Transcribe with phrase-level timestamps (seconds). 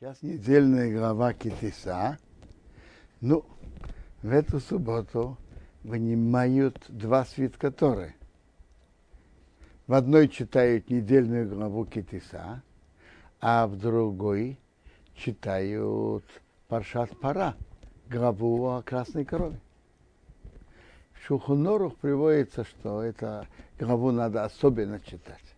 [0.00, 2.18] Сейчас недельная глава Китиса.
[3.20, 3.44] Ну,
[4.22, 5.36] в эту субботу
[5.82, 8.14] вынимают два свитка Торы.
[9.88, 12.62] В одной читают недельную главу Китиса,
[13.40, 14.60] а в другой
[15.16, 16.24] читают
[16.68, 17.56] Паршат Пара,
[18.08, 19.58] главу о красной корове.
[21.12, 23.48] В Шухунорух приводится, что это
[23.80, 25.56] главу надо особенно читать.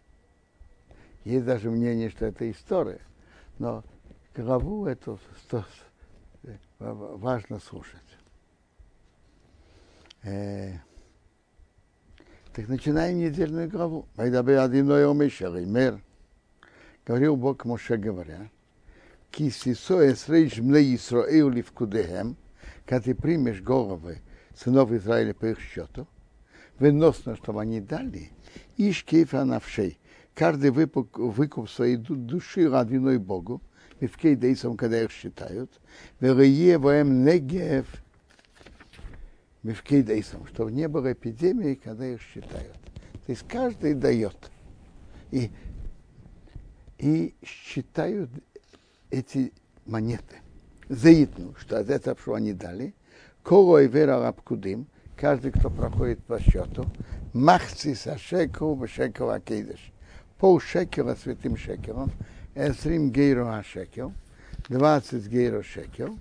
[1.25, 3.03] Есть даже мнение, что это история,
[3.59, 3.85] но
[4.35, 5.19] главу эту
[6.79, 8.01] важно слушать.
[10.23, 10.79] Э,
[12.53, 14.07] так начинаем недельную главу.
[15.67, 16.01] Мер.
[17.07, 18.51] Говорил Бог Моше, говоря,
[19.31, 22.37] Кисисо эсрейш мле Исраил ливкудехем,
[22.85, 24.21] когда ты примешь головы
[24.55, 26.07] сынов Израиля по их счету,
[26.79, 28.31] выносно, чтобы они дали,
[28.77, 29.99] иш кейфа навшей,
[30.35, 33.63] каждый выкуп, выкуп своей души родиной Богу,
[34.01, 35.71] мифкей дейсом, когда их считают,
[36.21, 37.87] верее воем негев
[39.63, 42.75] мифкей дейсом, чтобы не было эпидемии, когда их считают.
[43.27, 44.37] То есть каждый дает.
[45.31, 45.51] И,
[46.99, 48.31] и считают
[49.11, 49.53] эти
[49.87, 50.37] монеты.
[50.89, 52.95] Заитну, что от этого, что они дали,
[53.43, 56.85] Кого и вера рабкудим, каждый, кто проходит по счету,
[57.33, 59.93] махци са шекел, шекел акейдеш.
[60.39, 62.11] Пол шекела святым шекелом,
[62.55, 64.13] эсрим гейро ашекел,
[64.69, 66.19] 20 гейро шекел,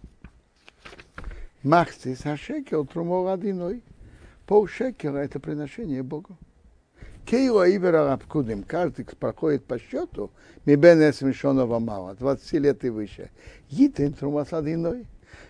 [1.64, 3.84] махци са шекел, трумо одиной.
[4.46, 6.38] Пол шекела это приношение Богу.
[7.26, 10.32] Кейла Ивера Рабкудим, каждый, проходит по счету,
[10.66, 13.30] Мибен Эсмишонова мало, 20 лет и выше.
[13.70, 15.06] Гитин Трумасадиной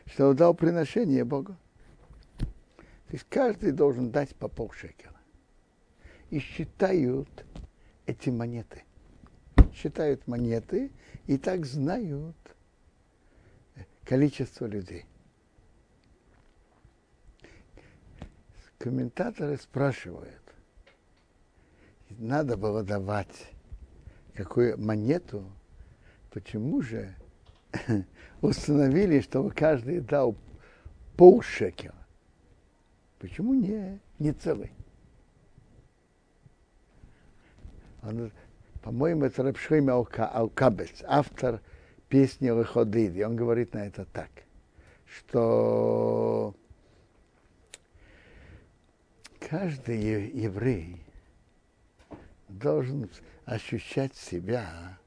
[0.06, 1.56] что дал приношение Богу.
[2.38, 5.16] То есть каждый должен дать по полшекера.
[6.30, 7.30] И считают
[8.06, 8.84] эти монеты.
[9.82, 10.92] Считают монеты
[11.26, 12.36] и так знают
[14.04, 15.06] количество людей.
[18.78, 20.42] Комментаторы спрашивают,
[22.10, 23.54] надо было давать
[24.34, 25.50] какую монету,
[26.32, 27.16] почему же
[28.42, 30.36] установили, чтобы каждый дал
[31.16, 31.96] полшекера.
[33.20, 34.72] Почему не, не целый?
[38.02, 38.32] Он,
[38.90, 41.62] по-моему, это Рабшхайм Алкабец, автор
[42.08, 43.22] песни Леходиди.
[43.22, 44.32] Он говорит на это так,
[45.06, 46.56] что
[49.48, 51.04] каждый еврей
[52.48, 53.08] должен
[53.46, 54.98] ощущать себя,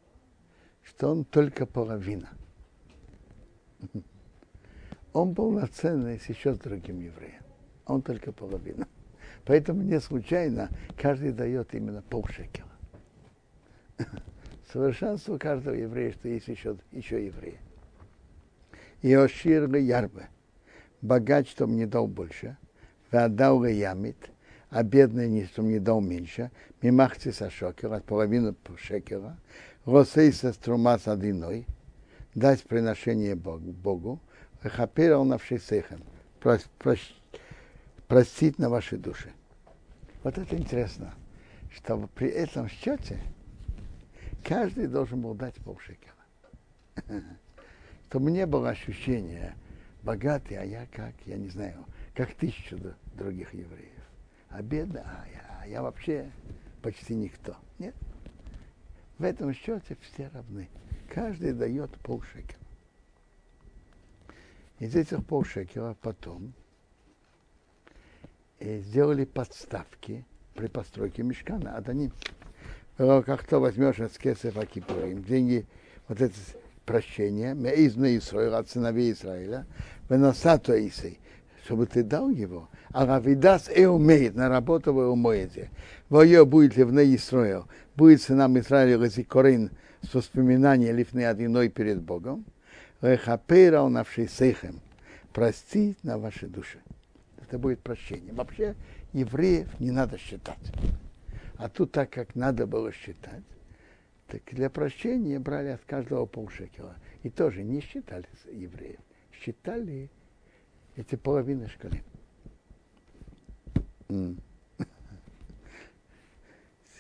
[0.85, 2.31] что он только половина–
[5.13, 7.43] он полноценный с еще с другим евреем.
[7.87, 8.87] Он только половина.
[9.45, 12.72] Поэтому не случайно каждый дает именно полшекела.
[14.73, 17.59] Совершенство каждого еврея, что есть еще, еще евреи.
[19.03, 20.29] И Ошир Ярбе.
[21.01, 22.57] Богач, что мне дал больше.
[23.11, 24.17] Отдал ямит,
[24.71, 26.51] а бедный, не что мне дал меньше.
[26.81, 29.37] Мимахти со шокера, половину шекера.
[29.85, 31.67] Росей со струма с одиной
[32.35, 34.21] дать приношение Богу,
[34.63, 36.03] хапера на всесехем,
[38.09, 39.33] простить на вашей душе.
[40.23, 41.15] Вот это интересно,
[41.71, 43.19] что при этом счете
[44.45, 46.15] каждый должен был дать полшекера.
[48.09, 49.55] Чтобы не было ощущения
[50.03, 52.79] богатый, а я как, я не знаю, как тысячу
[53.15, 53.93] других евреев.
[54.51, 56.31] А бедный, а я, а я вообще
[56.83, 57.57] почти никто.
[57.79, 57.95] Нет.
[59.19, 60.69] В этом счете все равны
[61.09, 62.59] каждый дает полшекера.
[64.79, 66.53] Из этих полшекера потом
[68.59, 71.77] э, сделали подставки при постройке мешкана.
[71.77, 71.81] А
[72.99, 75.67] они, как то возьмешь от кесов Акипурим, деньги,
[76.09, 76.35] вот это
[76.85, 79.67] прощение, меизна Исраила, от сыновей Израиля,
[80.09, 81.19] выносато Исей,
[81.65, 85.71] чтобы ты дал его, а равидас и умеет, на работу вы умоете.
[86.09, 87.67] Вое будет ли в Исраил,
[87.97, 89.71] будет сынам Израиля Корин
[90.03, 92.45] с воспоминанием лифны одиной перед Богом,
[93.01, 94.81] Лехапейра навший сейхем,
[95.33, 96.79] простить на вашей душе.
[97.41, 98.33] Это будет прощение.
[98.33, 98.77] Вообще
[99.13, 100.59] евреев не надо считать.
[101.57, 103.45] А тут, так как надо было считать,
[104.27, 106.97] так для прощения брали от каждого полшекела.
[107.23, 109.01] И тоже не считали евреев.
[109.33, 110.11] Считали
[110.97, 112.03] эти половины шкалы.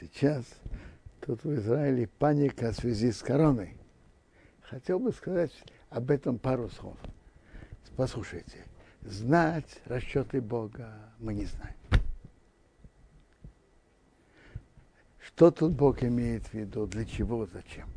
[0.01, 0.45] Сейчас
[1.25, 3.77] Тут в Израиле паника в связи с короной.
[4.63, 5.53] Хотел бы сказать
[5.89, 6.97] об этом пару слов.
[7.97, 8.65] Послушайте,
[9.03, 12.02] знать расчеты Бога мы не знаем.
[15.35, 17.89] Что тут Бог имеет в виду, для чего, зачем?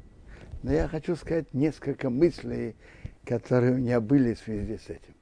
[0.64, 2.76] Но я хочу сказать несколько мыслей,
[3.24, 5.14] которые у меня были в связи с этим.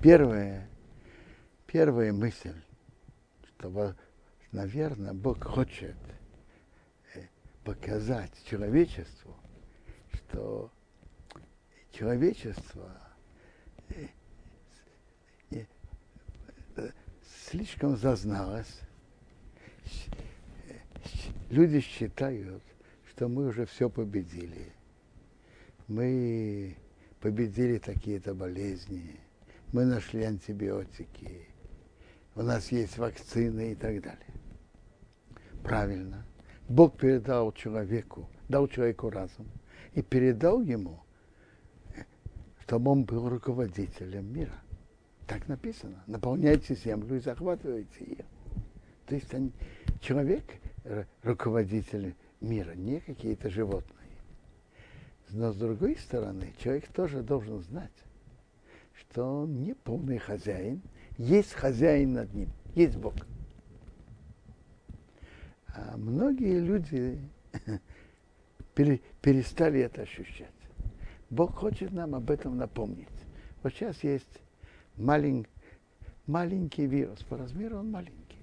[0.00, 0.68] Первое,
[1.66, 2.54] первая мысль,
[3.48, 3.96] что,
[4.52, 5.96] наверное, Бог хочет
[7.14, 7.22] э,
[7.64, 9.34] показать человечеству,
[10.12, 10.70] что
[11.90, 12.92] человечество
[13.88, 14.06] э,
[16.76, 16.90] э,
[17.48, 18.80] слишком зазналось.
[21.50, 22.62] Люди считают,
[23.08, 24.72] что мы уже все победили.
[25.86, 26.76] Мы
[27.20, 29.20] победили такие-то болезни,
[29.72, 31.48] мы нашли антибиотики,
[32.34, 34.34] у нас есть вакцины и так далее.
[35.62, 36.26] Правильно.
[36.68, 39.46] Бог передал человеку, дал человеку разум
[39.92, 41.00] и передал ему,
[42.62, 44.60] чтобы он был руководителем мира.
[45.26, 46.02] Так написано.
[46.06, 48.24] Наполняйте землю и захватывайте ее.
[49.06, 49.52] То есть он,
[50.00, 50.44] человек
[51.22, 53.94] руководитель мира, не какие-то животные.
[55.30, 57.92] Но с другой стороны, человек тоже должен знать,
[58.94, 60.82] что он не полный хозяин,
[61.16, 63.14] есть хозяин над ним, есть Бог.
[65.68, 67.18] А многие люди
[68.74, 70.50] перестали это ощущать.
[71.30, 73.08] Бог хочет нам об этом напомнить.
[73.62, 74.40] Вот сейчас есть
[74.96, 75.46] малень,
[76.26, 78.38] маленький вирус, по размеру он маленький.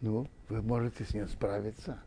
[0.00, 1.98] Ну, вы можете с ним справиться.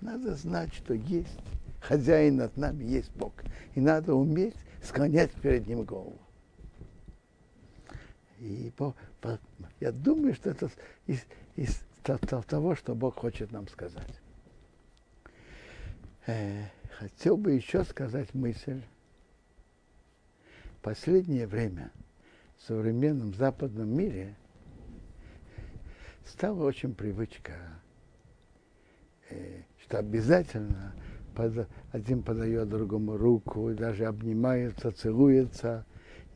[0.00, 1.38] Надо знать, что есть
[1.80, 3.32] хозяин над нами, есть Бог.
[3.74, 6.18] И надо уметь склонять перед ним голову.
[8.40, 9.38] И по, по,
[9.80, 10.70] я думаю, что это
[11.06, 11.24] из,
[11.56, 14.20] из того, что Бог хочет нам сказать.
[16.26, 16.64] Э,
[16.98, 18.82] хотел бы еще сказать мысль.
[20.82, 21.90] Последнее время
[22.58, 24.36] в современном западном мире
[26.24, 27.52] стала очень привычка
[29.30, 30.94] Э, что обязательно
[31.92, 35.84] один подает другому руку, даже обнимается, целуется,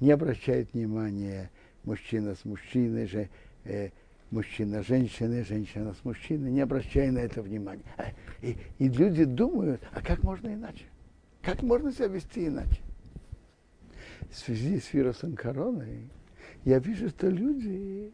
[0.01, 1.51] не обращает внимания
[1.85, 3.29] мужчина с мужчиной, же,
[3.65, 3.91] э,
[4.31, 7.85] мужчина с женщиной, женщина с мужчиной, не обращая на это внимания.
[7.97, 8.07] А,
[8.43, 10.87] и, и люди думают, а как можно иначе?
[11.43, 12.81] Как можно себя вести иначе?
[14.31, 16.09] В связи с вирусом короны
[16.65, 18.13] я вижу, что люди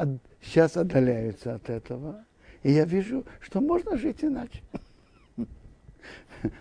[0.00, 0.08] от,
[0.40, 2.24] сейчас отдаляются от этого,
[2.62, 4.62] и я вижу, что можно жить иначе.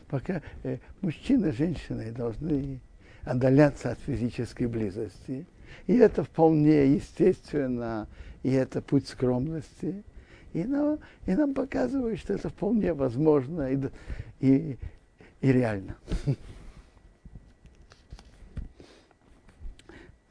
[0.10, 2.82] Пока э, мужчина и женщина должны
[3.24, 5.46] отдаляться от физической близости.
[5.88, 8.08] И это вполне естественно,
[8.44, 10.04] и это путь скромности.
[10.54, 13.80] И нам, и нам показывают, что это вполне возможно и,
[14.40, 14.78] и,
[15.42, 15.96] и реально.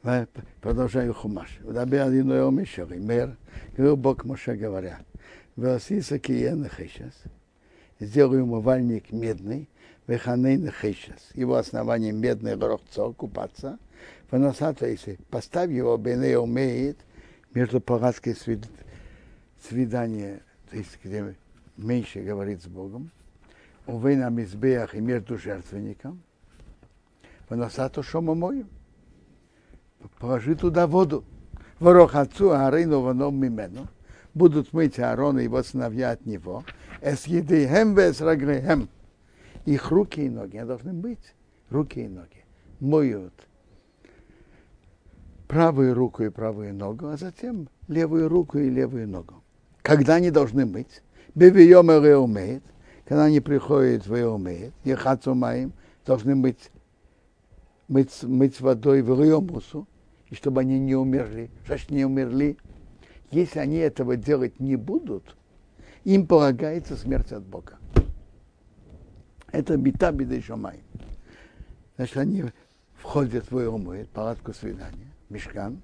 [0.01, 1.59] Продолжаю Хумаш.
[1.61, 3.35] Еще, мэр,
[3.75, 5.01] говорил Бог Моше говоря.
[5.57, 7.13] Васиса киена хешас.
[7.99, 9.67] Сделаю умывальник медный,
[10.07, 11.31] веханейна хешас.
[11.33, 13.77] Его основание медный горохцо, купаться.
[14.31, 16.97] Выносата, если поставь его, бене умеет,
[17.53, 18.65] между палаткой свид...
[19.67, 21.35] свидания, то есть где
[21.75, 23.11] меньше говорит с Богом,
[23.85, 26.21] увы на мизбеях и между жертвенником,
[27.49, 28.65] выносату шомомою.
[30.19, 31.23] Положи туда воду.
[31.79, 33.87] Ворох отцу, а рейну ваном мимену
[34.33, 36.63] будут мыть Аарон и его сыновья от него.
[37.01, 38.89] Эс еды хем вес раглехем.
[39.65, 40.59] Их руки и ноги.
[40.59, 41.33] Должны мыть
[41.69, 42.45] руки и ноги.
[42.79, 43.33] Моют
[45.49, 49.43] правую руку и правую ногу, а затем левую руку и левую ногу.
[49.81, 51.01] Когда они должны мыть?
[51.33, 52.63] Бевием умеет,
[53.05, 55.73] когда они приходят в умеет, ехаться маем,
[56.05, 56.71] должны мыть,
[57.87, 59.87] мыть, мыть водой в Риомусу,
[60.29, 61.49] и чтобы они не умерли.
[61.65, 62.57] Значит, не умерли,
[63.31, 65.35] если они этого делать не будут,
[66.03, 67.77] им полагается смерть от Бога.
[69.51, 70.79] Это бита беды шамай.
[71.95, 72.45] Значит, они
[72.95, 75.81] входят в Иомуэт, палатку свидания, мешкан,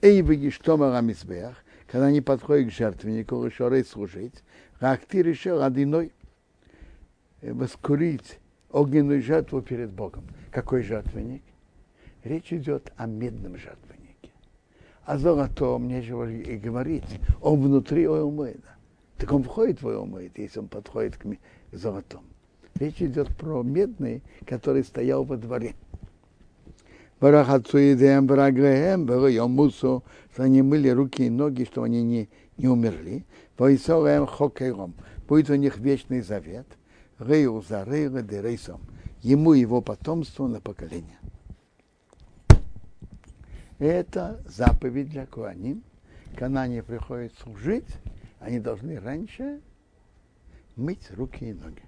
[0.00, 1.56] и выгиштома рамисбех,
[1.86, 4.42] когда они подходят к жертвеннику, решили служить,
[4.80, 6.12] как ты решил одиной
[7.42, 8.38] воскурить
[8.70, 10.24] огненную жертву перед Богом.
[10.50, 11.42] Какой жертвенник?
[12.24, 14.30] Речь идет о медном жертвеннике.
[15.04, 17.20] А золотом нечего и говорить.
[17.40, 18.76] Он внутри Ойомейда.
[19.18, 21.26] Так он входит в Ойомейд, если он подходит к
[21.72, 22.24] золотому.
[22.78, 25.74] Речь идет про медный, который стоял во дворе.
[27.20, 30.02] Барахацуидем, бараглеем, барайомусу,
[30.32, 33.24] что они мыли руки и ноги, чтобы они не, не умерли.
[33.58, 34.94] Войсолем хокером.
[35.28, 36.66] Будет у них вечный завет.
[37.18, 38.80] Рею за рейла де рейсом.
[39.22, 41.18] Ему его потомство на поколение.
[43.82, 45.82] Это заповедь для Куаним.
[46.36, 47.88] Когда они приходят служить,
[48.38, 49.60] они должны раньше
[50.76, 51.82] мыть руки и ноги.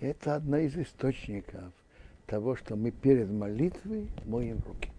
[0.00, 1.72] Это одно из источников
[2.26, 4.92] того, что мы перед молитвой моем руки.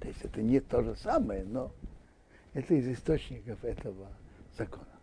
[0.00, 1.70] То есть это не то же самое, но
[2.54, 4.08] это из источников этого
[4.58, 4.98] закона.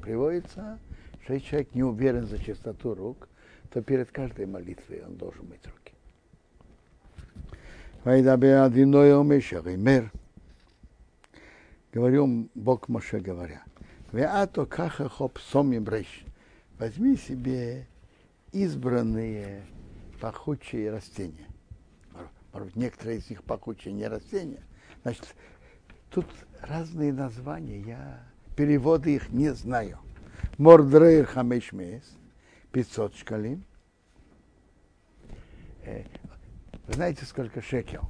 [0.00, 0.78] Приводится,
[1.22, 3.28] что если человек не уверен за чистоту рук,
[3.74, 5.92] то перед каждой молитвой он должен мыть руки.
[11.92, 13.64] Говорил Бог Моше говоря,
[14.12, 16.24] Веато каха хоп сомим брейш.
[16.78, 17.88] Возьми себе
[18.52, 19.64] избранные
[20.20, 21.48] пахучие растения.
[22.52, 24.62] Может быть, некоторые из них пахучие не растения.
[25.02, 25.34] Значит,
[26.10, 26.26] тут
[26.60, 28.22] разные названия, я
[28.54, 29.98] переводы их не знаю.
[30.58, 32.04] Мордрейр хамешмес,
[32.74, 33.64] 500 шкалим.
[35.84, 38.02] Вы знаете, сколько шекел?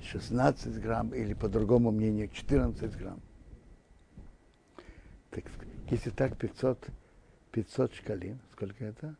[0.00, 3.20] 16 грамм, или по другому мнению 14 грамм.
[5.30, 5.44] Так,
[5.90, 6.86] если так 500,
[7.50, 9.16] 500 шкалин, сколько это?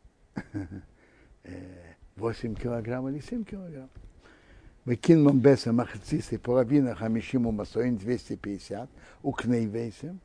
[2.15, 3.89] 8 килограмм или 7 килограмм.
[4.85, 8.89] Выкин мамбеса махацисы половина хамишиму масоин 250,
[9.23, 10.21] у кнейвейсем,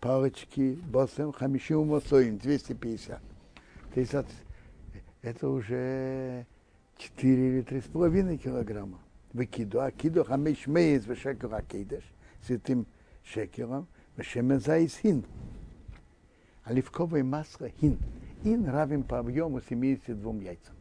[0.00, 3.20] палочки босем хамишиму масоин 250.
[3.94, 4.14] То есть
[5.22, 6.46] это уже
[6.96, 8.98] 4 или 3,5 килограмма.
[9.32, 12.02] Выкиду, а киду хамиш мейз в шекер акидеш,
[12.42, 12.86] с этим
[13.22, 15.24] шекером, в шемен хин.
[16.64, 17.98] Оливковое масло хин.
[18.42, 20.74] Ин равен по объему 72 яйцам.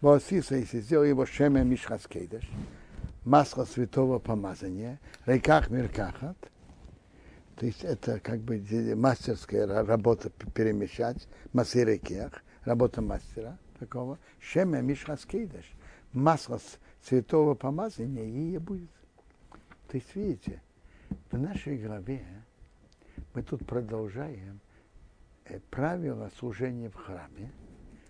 [0.00, 2.48] Воосиса, если сделал его шеме мишхаскейдеш,
[3.24, 6.36] масло святого помазания, реках миркахат,
[7.56, 8.62] то есть это как бы
[8.96, 15.70] мастерская работа перемешать, масирекех, работа мастера такого, шеме мишхаскейдеш,
[16.12, 16.60] масло
[17.02, 18.90] святого помазания и будет.
[19.88, 20.60] То есть, видите,
[21.30, 22.24] в нашей главе
[23.34, 24.60] мы тут продолжаем
[25.70, 27.52] правила служения в храме.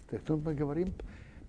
[0.09, 0.95] Так тут мы говорим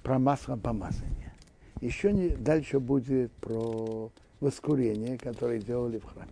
[0.04, 1.34] про масло помазания.
[1.82, 6.32] Еще не, дальше будет про воскурение, которое делали в храме.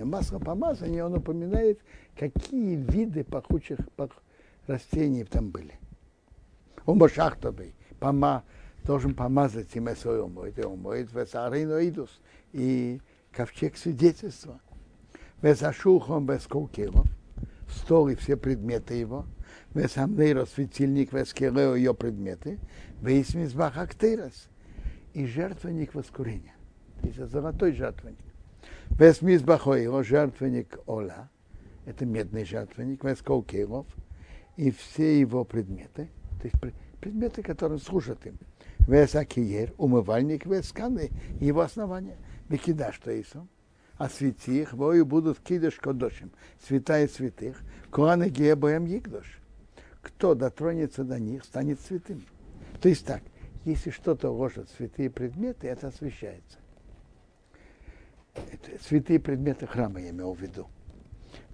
[0.00, 1.78] И масло помазания, он упоминает,
[2.16, 4.10] какие виды пахучих пах,
[4.66, 5.78] растений там были.
[6.86, 8.42] Он башахтовый, пома,
[8.84, 12.18] должен помазать им свой умоет, и умоет весарейноидус,
[12.54, 14.58] и ковчег свидетельства.
[15.42, 17.04] Весашухом весколкилом,
[17.68, 19.26] стол и все предметы его,
[19.74, 22.58] весамнейро, светильник, вескелео, ее предметы,
[23.02, 24.48] весь мизбах актейрос,
[25.12, 26.54] и жертвенник воскурения.
[27.02, 28.29] То есть золотой жертвенник.
[28.98, 31.30] Вес мизбахо его жертвенник Ола,
[31.86, 33.86] это медный жертвенник, весколкилов,
[34.56, 36.08] и все его предметы,
[36.40, 38.38] то есть предметы, которые служат им.
[38.86, 42.16] Весакиер, умывальник, весканы, его основания.
[42.48, 43.32] Викида, что есть
[44.00, 46.32] а святых, вою будут кидыш кодошим,
[46.66, 49.38] святая святых, куаны гебаем егдош.
[50.00, 52.24] Кто дотронется до них, станет святым.
[52.80, 53.22] То есть так,
[53.66, 56.59] если что-то ложат святые предметы, это освящается.
[58.80, 60.68] Святые предметы храма, я имел в виду.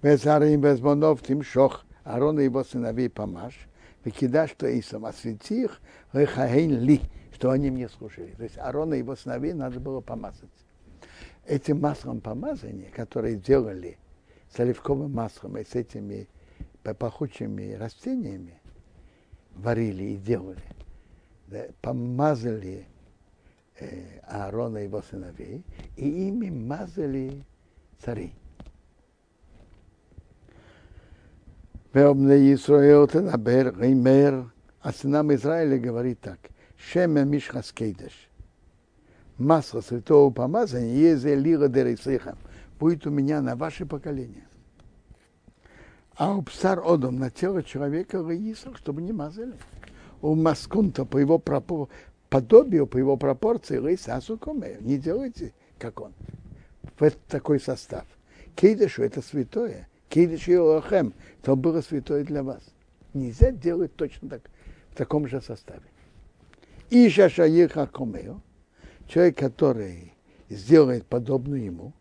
[0.01, 3.67] Везарим безмонов тим шох, Аарон и его сыновей помажь,
[4.03, 5.81] выкидаш, что Исам, а святых,
[6.13, 7.01] ли,
[7.33, 8.33] что они мне служили.
[8.37, 10.49] То есть Аарона и его сыновей надо было помазать
[11.47, 13.97] этим маслом помазания, которое делали
[14.53, 16.27] с оливковым маслом и с этими
[16.83, 18.61] пахучими растениями,
[19.55, 20.63] варили и делали,
[21.47, 22.85] да, помазали
[24.23, 25.63] Аарона и его сыновей,
[25.95, 27.43] и ими мазали
[28.03, 28.33] царей.
[31.93, 36.39] Веобне Исраил Тенабер, Геймер, а сынам Израиля говорит так,
[36.77, 38.29] Шеме Мишхаскейдеш,
[39.37, 42.37] масло святого помазания, езе лира дерейсеха,
[42.79, 44.47] будет у меня на ваше поколение.
[46.15, 49.53] А у псар одом на тело человека раисах, чтобы не мазали.
[50.21, 51.41] У маскунта по его.
[52.29, 54.77] Подобию, по его пропорции, рейсасу комею.
[54.81, 56.13] Не делайте, как он.
[56.99, 58.05] В такой состав.
[58.55, 59.87] Кейдышу это святое.
[60.09, 62.61] Кейдыш Йоахем, то было святое для вас.
[63.13, 64.41] Нельзя делать точно так,
[64.91, 65.83] в таком же составе.
[66.89, 68.41] И шашаеха комею,
[69.07, 70.13] человек, который
[70.49, 71.93] сделает подобную ему,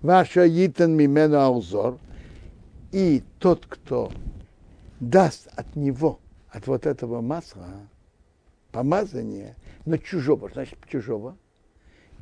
[0.00, 1.98] ваша йитан мимену аузор,
[2.92, 4.10] и тот, кто
[4.98, 6.18] даст от него,
[6.48, 7.68] от вот этого масла,
[8.72, 11.36] помазание, но чужого, значит чужого,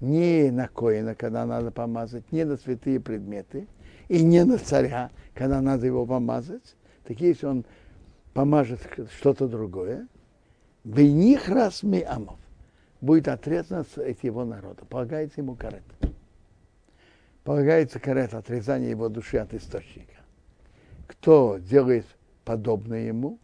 [0.00, 3.66] не на коина, когда надо помазать, не на святые предметы,
[4.08, 7.64] и не на царя, когда надо его помазать, так если он
[8.32, 8.80] помажет
[9.18, 10.06] что-то другое,
[10.84, 12.38] в них раз амов
[13.00, 14.84] будет отрезан от его народа.
[14.84, 15.82] Полагается ему карет.
[17.44, 20.14] Полагается карет отрезание его души от источника.
[21.06, 22.06] Кто делает
[22.44, 23.38] подобное ему,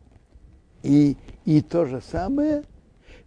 [0.83, 2.65] и, и то же самое,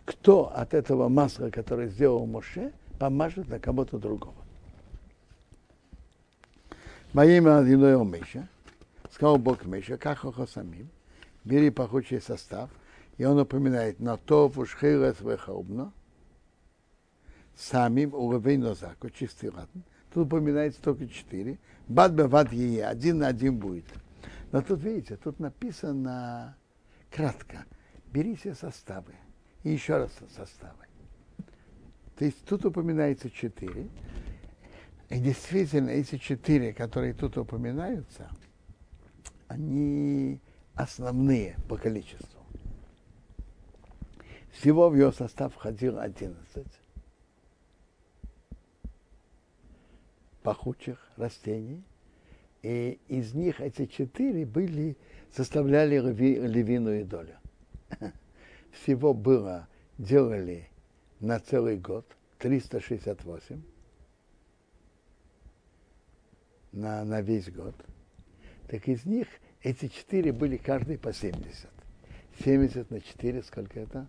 [0.07, 4.35] кто от этого масла, которое сделал Моше, помажет на кого-то другого.
[7.11, 8.47] Во имя Адиноя Меша,
[9.11, 10.87] сказал Бог Меша, как самим,
[11.43, 12.69] бери пахучий состав,
[13.17, 15.91] и он упоминает на то в ушхилес вехаубно,
[17.57, 19.83] самим уровень нозаку, чистый латин.
[20.13, 21.59] Тут упоминается только четыре.
[21.89, 23.85] Бад бад е, один на один будет.
[24.53, 26.55] Но тут, видите, тут написано
[27.11, 27.65] кратко.
[28.13, 29.13] Бери все составы.
[29.67, 30.85] И еще раз составы.
[32.15, 33.89] То есть тут упоминается четыре.
[35.09, 38.29] И действительно, эти четыре, которые тут упоминаются,
[39.49, 40.39] они
[40.73, 42.39] основные по количеству.
[44.53, 46.65] Всего в ее состав входило 11
[50.43, 51.83] пахучих растений,
[52.61, 54.95] и из них эти четыре были,
[55.33, 57.35] составляли львиную долю.
[58.81, 59.67] Всего было,
[59.97, 60.69] делали
[61.19, 62.05] на целый год
[62.39, 63.61] 368
[66.71, 67.75] на, на весь год.
[68.67, 69.27] Так из них
[69.63, 71.69] эти четыре были каждый по 70.
[72.43, 74.07] 70 на 4, сколько это?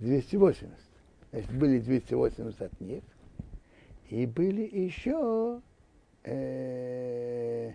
[0.00, 0.68] 280.
[1.30, 3.04] Значит, были 280 от них.
[4.10, 5.60] И были еще
[6.24, 7.72] э,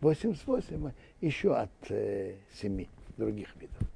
[0.00, 2.86] 88 еще от э, 7
[3.16, 3.87] других видов.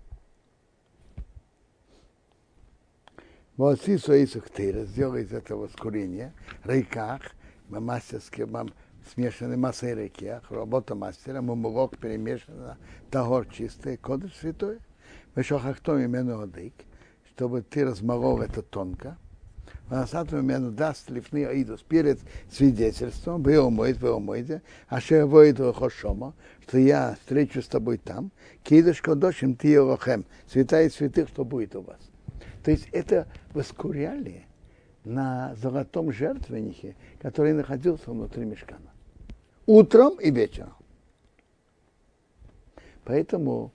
[3.58, 6.32] Молодцы Соисух Тыра сделали из этого скурения,
[6.64, 7.20] рейках,
[7.68, 8.48] мастерские,
[9.12, 12.78] смешанные массы рейках, работа мастера, мумурок перемешано,
[13.10, 14.78] тагор чистый, кодыш святой,
[15.36, 16.72] вешохахтом именно одык,
[17.28, 19.18] чтобы ты разморол это тонко,
[19.90, 26.32] Насату мену даст лифны аидус перед свидетельством, вы умоет, вы умоете, а что воит хошома,
[26.66, 28.30] что я встречу с тобой там,
[28.64, 32.11] кидыш кодошим ты лохем, святая святых, что будет у вас.
[32.62, 34.46] То есть это воскуряли
[35.04, 38.92] на золотом жертвеннике, который находился внутри мешкана.
[39.66, 40.74] Утром и вечером.
[43.04, 43.72] Поэтому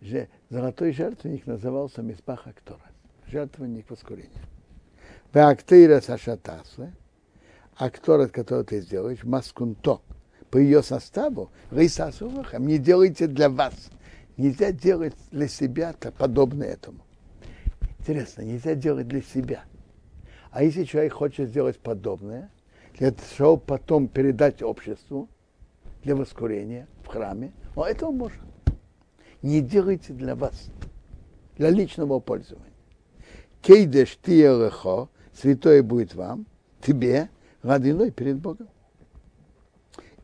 [0.00, 2.90] же золотой жертвенник назывался Миспах Актора,
[3.26, 4.42] жертвенник воскурения.
[5.32, 6.92] Веактейра сашатасы,
[7.76, 10.00] акторат, который ты сделаешь, маскунто,
[10.50, 13.90] по ее составу, рейсасувахам, не делайте для вас.
[14.36, 17.05] Нельзя делать для себя-то подобное этому.
[18.06, 19.64] Интересно, нельзя делать для себя.
[20.52, 22.52] А если человек хочет сделать подобное,
[22.96, 25.28] для того, потом передать обществу,
[26.04, 28.44] для воскурения в храме, о, этого можно.
[29.42, 30.70] Не делайте для вас,
[31.56, 32.72] для личного пользования.
[33.60, 36.46] Кейдеш тиелехо, святое будет вам,
[36.80, 37.28] тебе,
[37.62, 38.68] родиной перед Богом.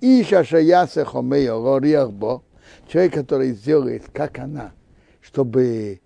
[0.00, 2.44] И шашаяса хомея бо,
[2.86, 4.70] человек, который сделает, как она,
[5.20, 6.00] чтобы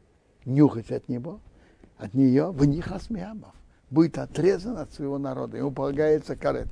[0.46, 1.42] нюхать от него,
[1.98, 3.54] от нее, в них асмиамов,
[3.90, 6.68] будет отрезан от своего народа, ему полагается карет.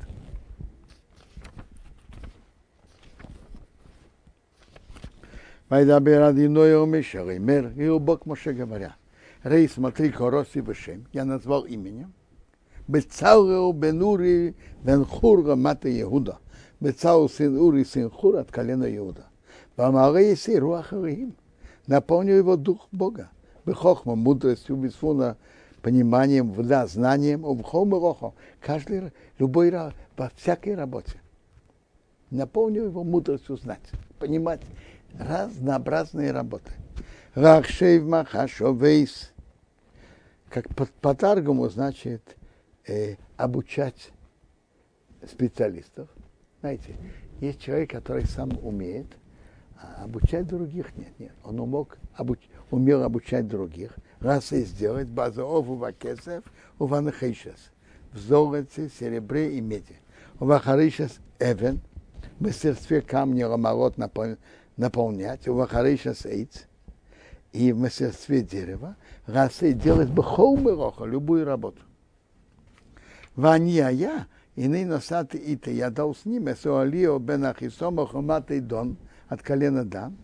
[5.69, 8.97] Вайдабер Адиной Омишары, мир, и Бог Моше говоря,
[9.43, 12.13] Рей, смотри, Короси Бешем, я назвал именем,
[12.87, 16.39] Бецалео бен Ури бен Хур Мата Иуда.
[16.81, 19.27] Бецал сын Ури сын Хур от колена Иуда.
[19.77, 21.35] Еси Руах Рахим.
[21.87, 23.31] Наполнил его дух Бога.
[23.67, 25.37] Бехохма, мудростью, бесфуна,
[25.83, 28.35] пониманием, да, знанием, обхом и рохом.
[28.61, 31.21] Каждый, любой, во всякой работе.
[32.31, 34.61] Наполнил его мудростью знать, понимать
[35.19, 36.73] разнообразные работы.
[37.35, 39.33] Рахшейв Махашо Вейс.
[40.49, 42.37] Как по, по таргуму значит
[42.87, 44.11] э, обучать
[45.29, 46.09] специалистов.
[46.61, 46.95] Знаете,
[47.41, 49.07] есть человек, который сам умеет,
[49.77, 51.19] а обучать других нет.
[51.19, 51.33] нет.
[51.43, 52.39] Он умог, обуч,
[52.71, 53.93] умел обучать других.
[54.21, 56.45] Раз и сделать базу ову вакесев,
[56.79, 57.71] у ванахейшес.
[58.13, 59.97] В золоте, серебре и меди.
[60.41, 61.81] У вахаришес эвен,
[62.39, 63.97] в мастерстве камня ромарот
[64.77, 66.65] наполнять, у вахаришес эйц,
[67.53, 68.97] и в мастерстве дерева,
[69.27, 70.59] раз и делать бахол
[71.05, 71.83] любую работу.
[73.37, 78.97] Вания я, и ныне носаты ита, я дал с ним, Эсуалио бен Ахисома Хоматый Дон,
[79.29, 80.17] от колена Дан.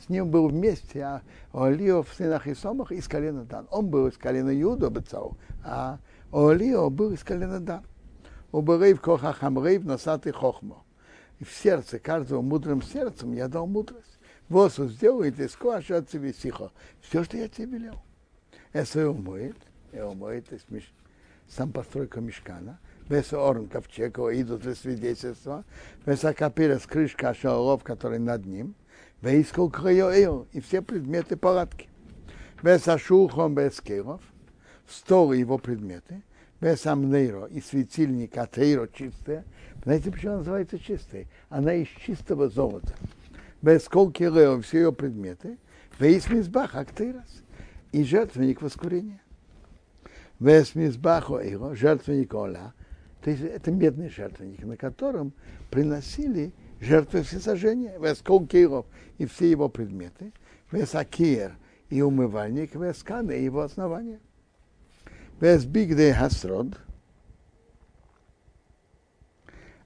[0.00, 3.66] С ним был вместе, а Олио в сын Ахисомах из колена Дан.
[3.70, 5.98] Он был из колена Юда Бецау, а
[6.32, 7.84] Олио был из колена Дан.
[8.52, 10.84] Уберейв коха хамрейв носатый хохмо.
[11.38, 14.18] И в сердце каждого мудрым сердцем я дал мудрость.
[14.48, 18.02] Вот сделайте скваша от Все, что я тебе велел.
[18.72, 19.56] Если умоет,
[19.92, 20.92] и умоет, есть миш,
[21.48, 22.78] сам постройка мешкана,
[23.08, 25.64] без орн ковчег, идут для свидетельства,
[26.04, 28.74] без акапира с крышка шалов, который над ним,
[29.22, 31.88] вейскал крайо и все предметы палатки.
[32.62, 34.20] Без ашухом, без керов,
[34.88, 36.22] стол и его предметы,
[36.60, 39.44] без амнейро и светильник атейро чистые.
[39.84, 41.28] Знаете, почему она называется чистой?
[41.48, 42.94] Она из чистого золота.
[43.62, 44.28] Без колки
[44.62, 45.58] все ее предметы,
[45.98, 47.42] весь мизбах актейрос
[47.92, 49.20] и жертвенник воскурения.
[50.38, 52.74] Вес мизбаху эйро, жертвенник Ола,
[53.22, 55.32] то есть это медный жертвенник, на котором
[55.70, 58.86] приносили жертвы всесожжения, вес колкиров
[59.18, 60.32] и все его предметы,
[60.70, 61.56] вес акир
[61.88, 64.20] и умывальник, вес каны и его основания.
[65.40, 66.78] Вес бигде хасрод,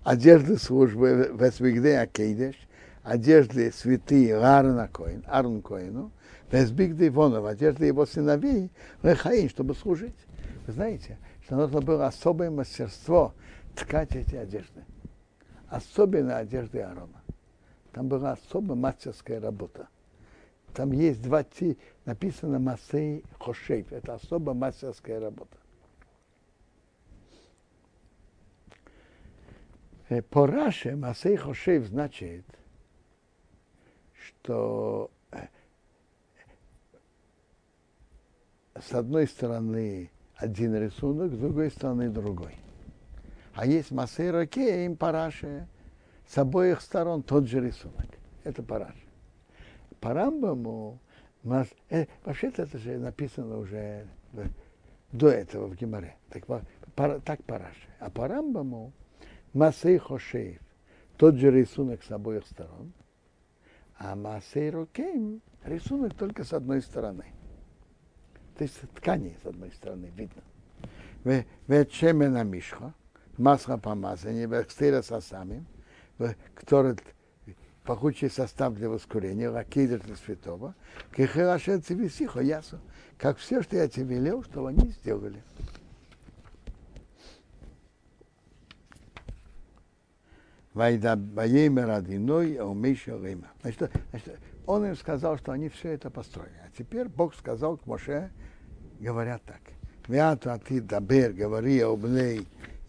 [0.03, 2.57] одежды службы, вес бигде акейдеш,
[3.03, 6.12] одежды святые Аарона Коин, Аарон Коину,
[6.53, 8.70] вес бигде вонов, одежды его сыновей,
[9.03, 10.16] лехаин, чтобы служить.
[10.66, 13.35] Вы знаете, что нужно было особое мастерство
[13.74, 14.85] ткать эти одежды.
[15.70, 17.22] Особенно одежды Аарона.
[17.92, 19.88] Там была особая мастерская работа.
[20.74, 23.92] Там есть два ти, написано Масей Хошейв.
[23.92, 25.56] Это особо мастерская работа.
[30.30, 32.44] По Раше Масей Хошейв значит,
[34.12, 35.11] что
[38.74, 42.56] с одной стороны один рисунок, с другой стороны другой.
[43.61, 45.68] А есть מעשה רוקם по Раши,
[46.27, 48.07] с обоих сторон тот же рисунок.
[48.42, 48.96] Это по Раши.
[50.01, 50.99] По Рамбаму,
[51.90, 54.09] э, вообще-то это же написано уже
[55.12, 56.16] до этого в Гемаре.
[56.31, 56.46] Так,
[56.94, 57.87] по Ра-, так по Раши.
[57.99, 58.94] А по Рамбаму
[59.52, 60.62] מעשה חושב,
[61.18, 62.94] тот же рисунок с обоих сторон,
[63.99, 67.27] а מעשה רוקם рисунок только с одной стороны.
[68.57, 71.44] То есть ткани, с одной стороны, видно.
[71.66, 72.94] ושמן המשחה,
[73.40, 75.66] масло помазания, векстера со самим,
[76.55, 76.96] который
[77.85, 80.74] пахучий состав для воскурения, лакейдер для святого,
[81.16, 82.79] кехерашен цивисихо ясу,
[83.18, 85.42] как все, что я тебе велел, что они сделали.
[90.72, 93.48] Ваеймер Адиной, а умейша Рейма.
[93.62, 93.90] Значит,
[94.66, 96.55] он им сказал, что они все это построили.
[96.64, 98.31] А теперь Бог сказал к Моше,
[99.00, 99.61] говорят так.
[100.07, 102.46] Вяту ты дабер, говори об ней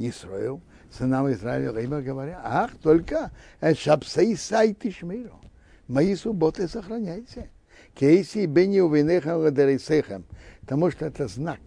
[0.09, 0.61] Исраил,
[0.91, 3.31] сынам Израиля, Рейма говоря, ах, только
[3.77, 5.39] шапсей сайты шмиру.
[5.87, 7.49] Мои субботы сохраняйте.
[7.95, 10.25] Кейси бени увенеха ладерисехам.
[10.61, 11.59] Потому что это знак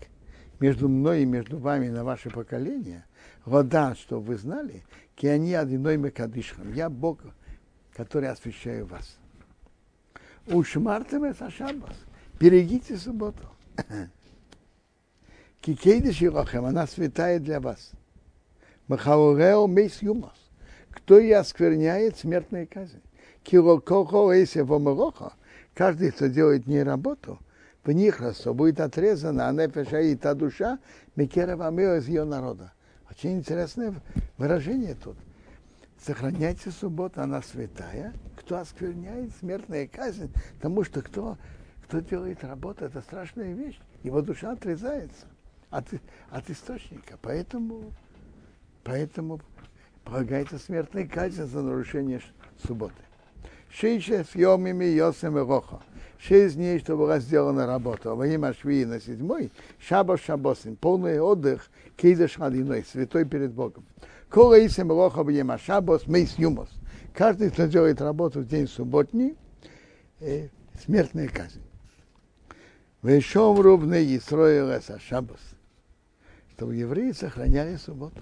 [0.61, 3.05] между мной и между вами на ваше поколение.
[3.45, 6.73] Вода, что вы знали, ки они одиной мекадишхам.
[6.73, 7.21] Я Бог,
[7.93, 9.19] который освящаю вас.
[10.47, 11.97] Ушмартем это шаббас.
[12.41, 13.49] Берегите субботу.
[15.61, 17.93] Кикейдиш Ирохем, она святая для вас.
[18.89, 20.33] Махаурео мейс юмас.
[20.91, 23.01] Кто и оскверняет смертные казни.
[23.43, 25.33] Кирокохо эйсе вомероха.
[25.75, 27.39] Каждый, кто делает не работу,
[27.85, 30.79] в них росо будет отрезана, а нефеша и та душа,
[31.17, 32.73] Микера Вамео из ее народа.
[33.11, 33.95] Очень интересное
[34.39, 35.17] выражение тут.
[36.01, 38.13] Сохраняйте субботу, она святая.
[38.37, 41.39] Кто оскверняет смертная казнь, потому что кто,
[41.85, 43.79] кто делает работу, это страшная вещь.
[44.03, 45.27] Его душа отрезается
[45.71, 45.87] от,
[46.31, 47.19] от источника.
[47.21, 47.93] Поэтому,
[48.85, 49.41] поэтому
[50.05, 52.21] полагается смертная казнь за нарушение
[52.65, 52.95] субботы.
[53.71, 55.81] Шейше с йомими йосем и роха.
[56.19, 58.15] Шесть дней, что была сделана работа.
[58.15, 63.85] Во имя Швии на седьмой, шаба шабосин, полный отдых, кейдаш одиной, святой перед Богом.
[64.29, 66.69] Кола исем роха во имя шабос, мейс юмос.
[67.13, 69.37] Каждый, кто делает работу в день субботний,
[70.21, 70.49] э,
[70.85, 71.63] смертная казнь.
[73.03, 75.54] Вешом рубный Исроил шабос
[76.57, 78.21] чтобы евреи сохраняли субботу.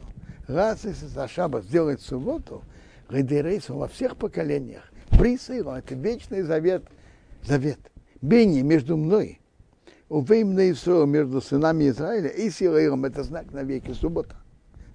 [0.49, 2.62] Раз если за шаббат сделать субботу,
[3.09, 6.85] Гайдерейсу во всех поколениях, Брисейру, это вечный завет,
[7.42, 7.79] завет.
[8.21, 9.40] Бени между мной,
[10.09, 14.37] Увейм на между сынами Израиля и Силаиром, это знак на веки суббота.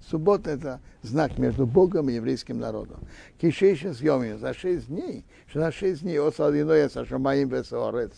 [0.08, 3.00] Суббота– это знак между Богом и еврейским народом.
[3.40, 8.12] Кишейша съемим за шесть дней, что на шесть дней осадиной сашамаим весоорец.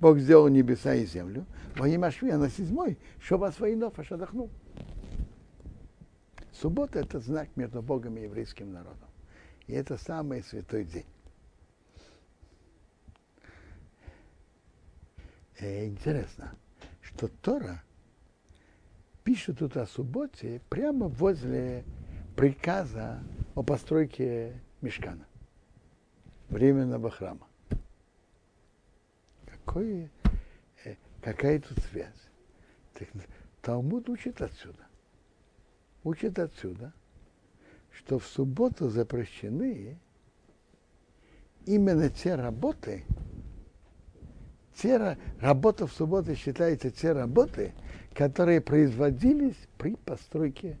[0.00, 1.44] Бог сделал небеса и землю.
[1.76, 4.48] Во имя Швия на седьмой, что вас воинов аж отдохнул.
[6.64, 9.10] Суббота– это знак между Богом и еврейским народом.
[9.66, 11.04] И это самый святой день.
[15.60, 16.56] И э, интересно,
[17.02, 17.82] что Тора
[19.24, 21.84] пишет тут о субботе прямо возле
[22.34, 23.22] приказа
[23.54, 25.26] о постройке мешкана,
[26.48, 27.46] временного храма.
[29.44, 30.10] Какой,
[30.86, 32.30] э, какая тут связь?
[33.60, 34.83] Талмуд учит отсюда.
[36.04, 36.92] Учит отсюда,
[37.90, 39.98] что в субботу запрещены
[41.64, 43.04] именно те работы,
[44.76, 47.72] те работа в субботу считается те работы,
[48.12, 50.78] которые производились при постройке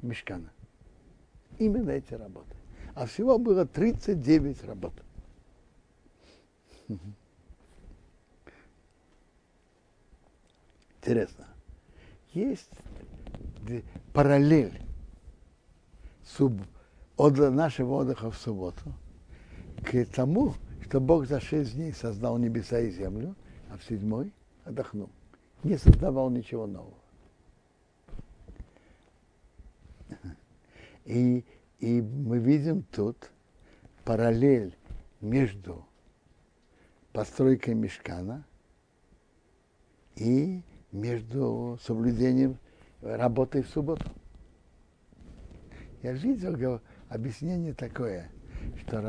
[0.00, 0.50] мешкана.
[1.58, 2.54] Именно эти работы.
[2.94, 4.94] А всего было 39 работ.
[10.98, 11.46] Интересно.
[12.32, 12.70] Есть
[14.12, 14.80] параллель
[16.24, 16.60] суб,
[17.16, 18.92] от нашего отдыха в субботу
[19.84, 23.34] к тому, что Бог за шесть дней создал небеса и землю,
[23.70, 24.32] а в седьмой
[24.64, 25.10] отдохнул.
[25.62, 26.94] Не создавал ничего нового.
[31.04, 31.44] И,
[31.78, 33.30] и мы видим тут
[34.04, 34.76] параллель
[35.20, 35.84] между
[37.12, 38.44] постройкой мешкана
[40.16, 42.58] и между соблюдением
[43.06, 44.04] работы в субботу.
[46.02, 48.30] Я видел объяснение такое,
[48.80, 49.00] что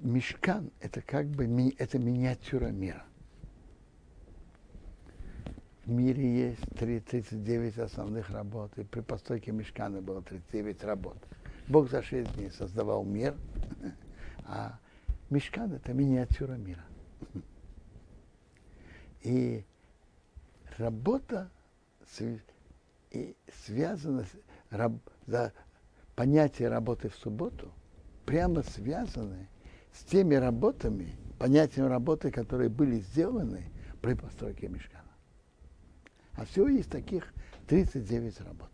[0.00, 1.46] мешкан это как бы
[1.78, 3.04] это миниатюра мира.
[5.84, 11.16] В мире есть 39 основных работ, и при постройке мешкана было 39 работ.
[11.68, 13.36] Бог за 6 дней создавал мир,
[14.44, 14.78] а
[15.30, 16.84] мешкан это миниатюра мира.
[19.22, 19.64] И
[20.78, 21.50] работа
[23.64, 24.24] связана,
[25.26, 25.52] за
[26.14, 27.72] понятие работы в субботу
[28.24, 29.48] прямо связаны
[29.92, 33.70] с теми работами, понятием работы, которые были сделаны
[34.02, 35.02] при постройке мешкана.
[36.34, 37.32] А всего есть таких
[37.66, 38.70] 39 работ.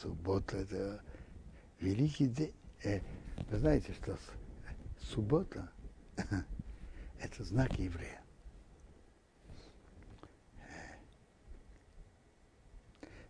[0.00, 1.00] Суббота это
[1.80, 2.54] великий день.
[2.84, 3.00] Э,
[3.50, 4.16] вы знаете, что
[5.00, 5.70] суббота
[7.20, 8.20] это знак еврея.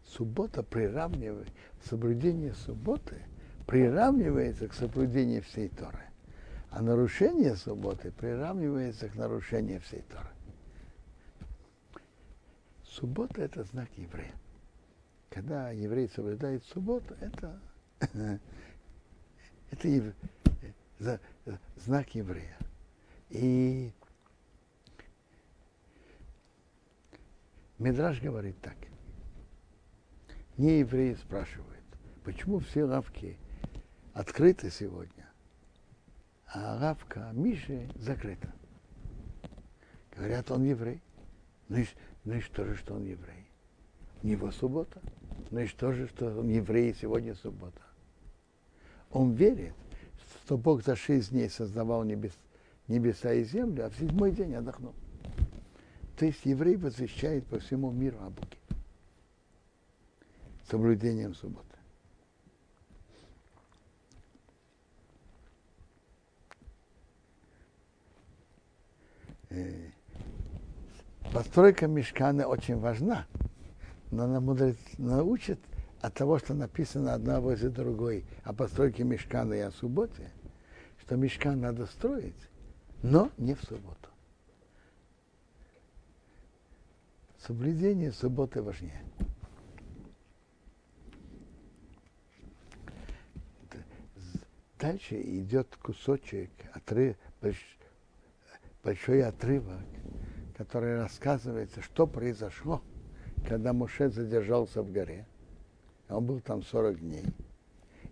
[0.05, 1.53] Суббота приравнивает,
[1.85, 3.23] соблюдение субботы
[3.67, 6.03] приравнивается к соблюдению всей Торы.
[6.71, 10.29] А нарушение субботы приравнивается к нарушению всей Торы.
[12.83, 14.35] Суббота– это знак еврея
[15.31, 17.61] когда еврей соблюдает субботу, это,
[19.71, 20.15] это ев,
[20.99, 21.21] за,
[21.77, 22.57] знак еврея.
[23.31, 23.93] И
[27.79, 28.77] Мидраш говорит так.
[30.57, 31.85] Не евреи спрашивают,
[32.25, 33.39] почему все лавки
[34.13, 35.29] открыты сегодня,
[36.47, 38.53] а лавка Миши закрыта.
[40.17, 41.01] Говорят, он еврей.
[41.69, 41.87] Ну и,
[42.25, 43.49] ну и что же, что он еврей?
[44.23, 45.01] У него суббота.
[45.51, 47.81] Ну и что же, что он еврей, сегодня суббота?
[49.11, 49.73] Он верит,
[50.45, 52.33] что Бог за шесть дней создавал небес,
[52.87, 54.95] небеса и землю, а в седьмой день отдохнул.
[56.19, 58.59] То есть еврей возвещает по всему миру о Боге.
[60.69, 61.65] Соблюдением субботы.
[69.49, 69.89] Э,
[71.33, 73.27] постройка мешкана очень важна
[74.11, 75.59] но нам мудрец научит
[76.01, 80.31] от того, что написано одна возле другой о постройке мешкана и о субботе,
[81.01, 82.49] что мешкан надо строить,
[83.03, 84.09] но не в субботу.
[87.39, 89.03] Соблюдение субботы важнее.
[94.79, 97.17] Дальше идет кусочек, отрыв,
[98.85, 99.81] большой отрывок,
[100.57, 102.81] который рассказывается, что произошло
[103.47, 105.27] когда Моше задержался в горе,
[106.09, 107.25] он был там 40 дней.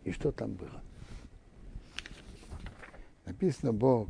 [0.05, 0.83] И что там было?
[3.25, 4.09] Написано, Бог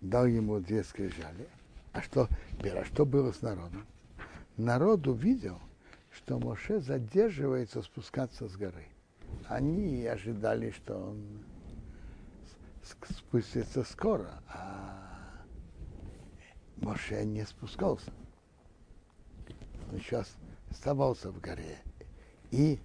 [0.00, 1.48] дал ему две скрижали.
[1.92, 2.28] А что,
[2.62, 3.86] а что было с народом?
[4.56, 5.58] Народ увидел,
[6.10, 8.86] что Моше задерживается спускаться с горы.
[9.48, 11.44] Они ожидали, что он
[12.82, 15.44] спустится скоро, а
[16.76, 18.12] Моше не спускался.
[19.92, 20.34] Он сейчас
[20.76, 21.78] оставался в горе.
[22.50, 22.78] И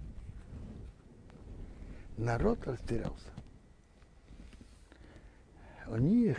[2.16, 3.28] народ растерялся.
[5.86, 6.38] У них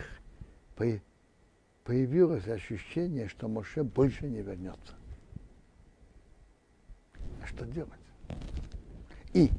[1.84, 4.94] появилось ощущение, что Моше больше не вернется.
[7.40, 7.92] А что делать?
[9.32, 9.50] И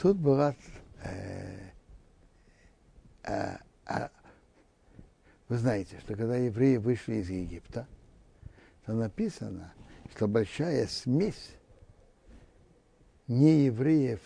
[0.00, 0.56] тут была
[1.04, 1.70] э,
[3.22, 4.08] э, э,
[5.48, 7.86] вы знаете, что когда евреи вышли из Египта,
[8.86, 9.72] то написано,
[10.10, 11.56] что большая смесь
[13.26, 14.20] не евреев,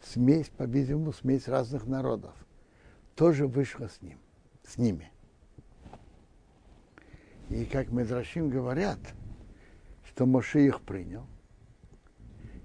[0.00, 2.34] смесь, по-видимому, смесь разных народов,
[3.14, 4.18] тоже вышла с ним,
[4.66, 5.10] с ними.
[7.50, 8.98] И как Медрашим говорят,
[10.08, 11.26] что Моше их принял,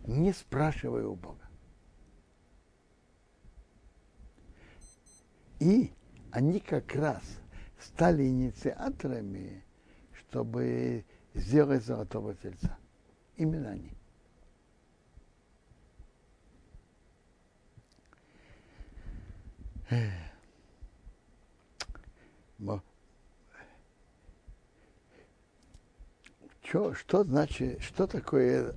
[0.05, 1.49] не спрашивая у Бога.
[5.59, 5.91] И
[6.31, 7.23] они как раз
[7.79, 9.65] стали инициаторами,
[10.13, 11.03] чтобы
[11.33, 12.77] сделать золотого тельца.
[13.37, 13.93] Именно они.
[26.69, 28.75] Что, что значит, что такое,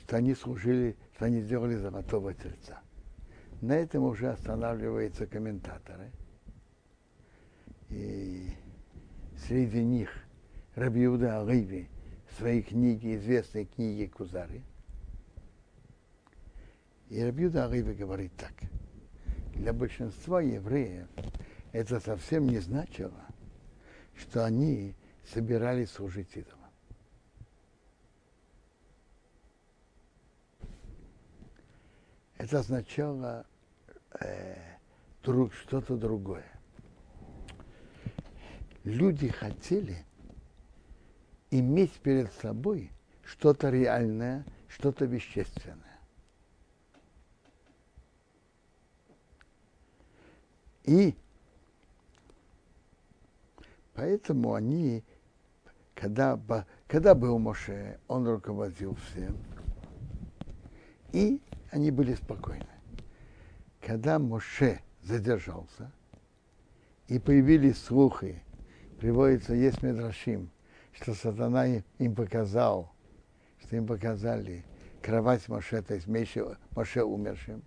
[0.00, 2.82] что они служили, что они сделали золотого тельца?
[3.62, 6.12] На этом уже останавливаются комментаторы.
[7.88, 8.50] И
[9.38, 10.10] среди них
[10.74, 11.88] Рабиуда Аливи
[12.30, 14.62] в своей книге, известной книге Кузари.
[17.10, 18.54] И Рабиуда Аливи говорит так.
[19.54, 21.08] Для большинства евреев
[21.72, 23.26] это совсем не значило,
[24.16, 24.94] что они
[25.26, 26.58] собирались служить идолам.
[32.38, 33.46] Это означало
[34.20, 34.56] э,
[35.22, 36.50] друг, что-то другое.
[38.84, 40.04] Люди хотели
[41.52, 42.90] иметь перед собой
[43.22, 46.00] что-то реальное, что-то вещественное.
[50.84, 51.14] И
[53.92, 55.04] поэтому они,
[55.94, 56.40] когда,
[56.88, 59.36] когда был Моше, он руководил всем,
[61.12, 62.66] и они были спокойны.
[63.80, 65.92] Когда Моше задержался,
[67.08, 68.42] и появились слухи,
[68.98, 70.50] приводится, есть Медрашим,
[70.92, 71.66] что сатана
[71.98, 72.92] им показал,
[73.60, 74.64] что им показали
[75.00, 77.62] кровать Моше, то есть Моше, Моше умершим,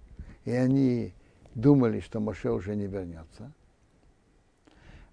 [0.45, 1.13] и они
[1.53, 3.51] думали, что Моше уже не вернется.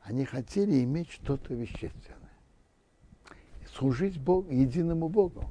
[0.03, 2.19] Они хотели иметь что-то вещественное,
[3.77, 5.45] служить Богу, единому Богу,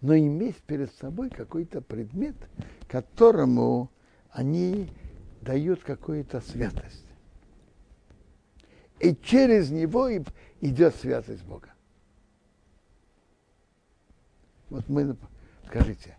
[0.00, 2.34] но иметь перед собой какой-то предмет,
[2.88, 3.90] которому
[4.30, 4.90] они
[5.40, 7.06] дают какую-то святость.
[8.98, 10.08] И через него
[10.62, 11.68] идет святость Бога.
[14.70, 15.16] Вот мы,
[15.66, 16.16] скажите,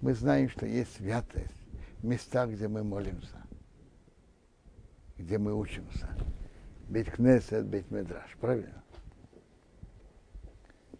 [0.00, 1.54] мы знаем, что есть святость
[1.98, 3.42] в местах, где мы молимся,
[5.16, 6.08] где мы учимся.
[6.88, 8.84] Бейт Кнесет, Бейт Медраш, правильно?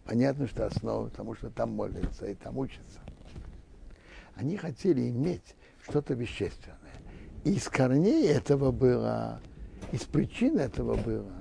[0.03, 2.99] Понятно, что основа, потому что там молятся и там учатся.
[4.35, 6.77] Они хотели иметь что-то вещественное.
[7.43, 9.39] И из корней этого было,
[9.91, 11.31] из причин этого было,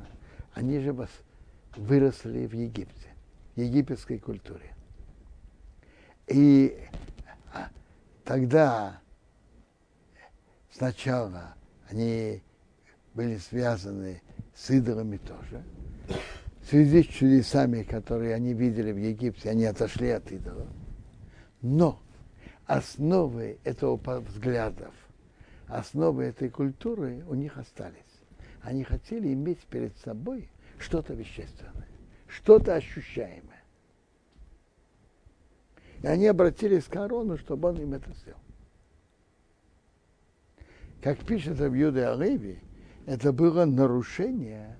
[0.54, 0.92] они же
[1.78, 3.08] выросли в Египте,
[3.54, 4.74] в египетской культуре.
[6.26, 6.76] И
[7.54, 7.68] а,
[8.24, 9.00] тогда
[10.70, 11.54] сначала
[11.88, 12.42] они
[13.14, 14.20] были связаны
[14.54, 15.62] с идолами тоже.
[16.62, 20.68] В связи с чудесами, которые они видели в Египте, они отошли от идолов.
[21.62, 22.00] Но
[22.66, 24.92] основы этого взглядов,
[25.66, 27.94] основы этой культуры у них остались.
[28.60, 31.88] Они хотели иметь перед собой что-то вещественное,
[32.26, 33.64] что-то ощущаемое.
[36.02, 38.40] И они обратились к Арону, чтобы он им это сделал.
[41.02, 42.60] Как пишет в Юде Алеви,
[43.06, 44.76] это было нарушение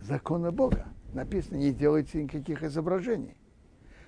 [0.00, 0.86] закона Бога.
[1.12, 3.36] Написано, не делайте никаких изображений.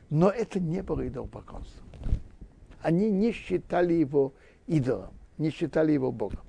[0.08, 1.88] Но это не было идолопоклонством.
[2.82, 4.34] Они не считали его
[4.66, 6.40] идолом, не считали его Богом.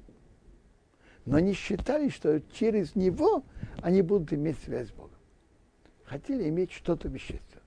[1.25, 3.43] Но они считали, что через него
[3.81, 5.11] они будут иметь связь с Богом.
[6.05, 7.61] Хотели иметь что-то вещественное.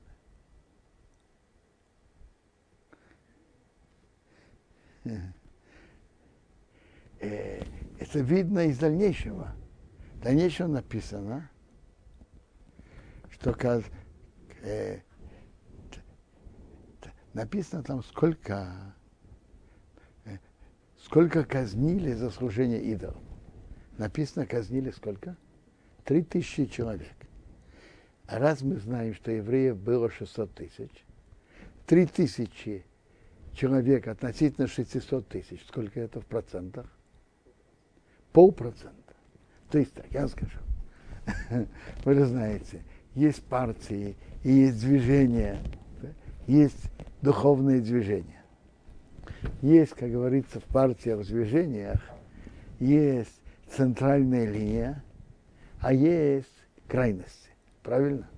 [7.21, 7.63] Э,
[7.99, 9.55] это видно из дальнейшего.
[10.15, 11.51] В дальнейшем написано,
[13.31, 13.55] что
[14.63, 15.01] э,
[17.33, 18.95] написано там, сколько,
[20.25, 20.39] э,
[20.99, 23.24] сколько казнили за служение идолам.
[23.99, 25.37] Написано, казнили сколько?
[26.05, 27.15] Три тысячи человек.
[28.27, 30.91] А раз мы знаем, что евреев было 600 тысяч,
[31.87, 32.85] три тысячи
[33.53, 36.87] человек относительно 600 тысяч, сколько это в процентах?
[38.35, 39.15] полпроцента.
[39.71, 40.59] То есть так, я скажу.
[42.05, 42.83] Вы же знаете,
[43.15, 45.59] есть партии, и есть движения,
[46.47, 46.91] есть
[47.23, 48.43] духовные движения.
[49.63, 52.03] Есть, как говорится, в партиях, в движениях,
[52.81, 53.41] есть
[53.77, 55.03] центральная линия,
[55.81, 56.49] а есть
[56.89, 57.51] крайности.
[57.83, 58.29] Правильно?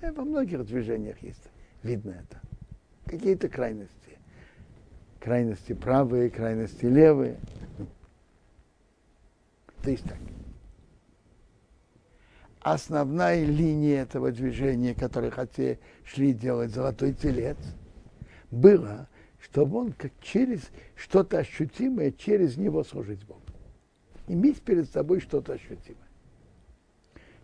[0.00, 1.42] Э, во многих движениях есть,
[1.82, 2.40] видно это.
[3.06, 4.18] Какие-то крайности.
[5.20, 7.38] Крайности правые, крайности левые.
[9.82, 10.18] То есть так.
[12.60, 17.58] Основная линия этого движения, которое хотели шли делать золотой телец,
[18.50, 19.06] было,
[19.38, 23.43] чтобы он как через что-то ощутимое, через него служить Богу.
[24.26, 26.08] Иметь перед собой что-то ощутимое.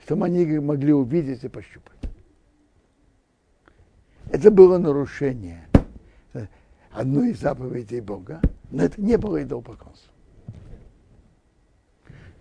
[0.05, 1.99] Чтобы они могли увидеть и пощупать.
[4.31, 5.69] Это было нарушение
[6.93, 10.13] одной из заповедей Бога, но это не было идолопоклонство.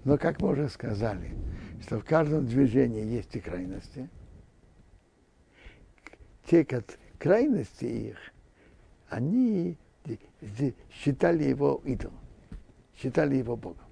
[0.05, 1.31] Но, как мы уже сказали,
[1.81, 4.07] что в каждом движении есть и крайности.
[6.45, 6.85] Те как
[7.17, 8.17] крайности их,
[9.09, 9.77] они
[10.91, 12.17] считали его идолом,
[12.95, 13.88] считали его Богом.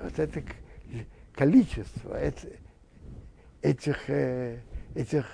[0.00, 0.42] Вот это
[1.34, 2.16] количество
[3.62, 4.60] этих, э,
[4.94, 5.26] этих,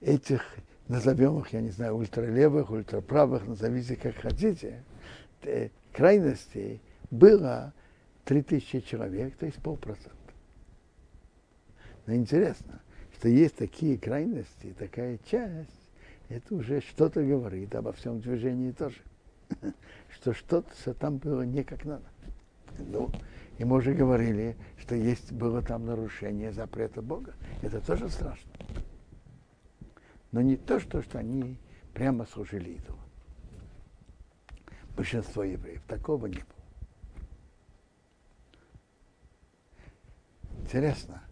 [0.00, 0.44] этих,
[0.88, 4.84] назовем их, я не знаю, ультралевых, ультраправых, назовите как хотите,
[5.42, 6.80] э, крайностей
[7.10, 7.72] было
[8.24, 10.16] 3000 человек, то есть полпроцента.
[12.06, 12.80] Но интересно,
[13.16, 15.70] что есть такие крайности, такая часть,
[16.28, 18.96] это уже что-то говорит обо всем движении тоже.
[20.14, 22.04] Что что-то там было не как надо.
[22.78, 23.10] Ну,
[23.58, 27.34] и мы уже говорили, что есть было там нарушение запрета Бога.
[27.62, 28.50] Это тоже страшно.
[30.32, 31.58] Но не то, что, что они
[31.92, 32.98] прямо служили идолу.
[34.96, 35.82] Большинство евреев.
[35.86, 36.60] Такого не было.
[40.62, 41.22] Интересно.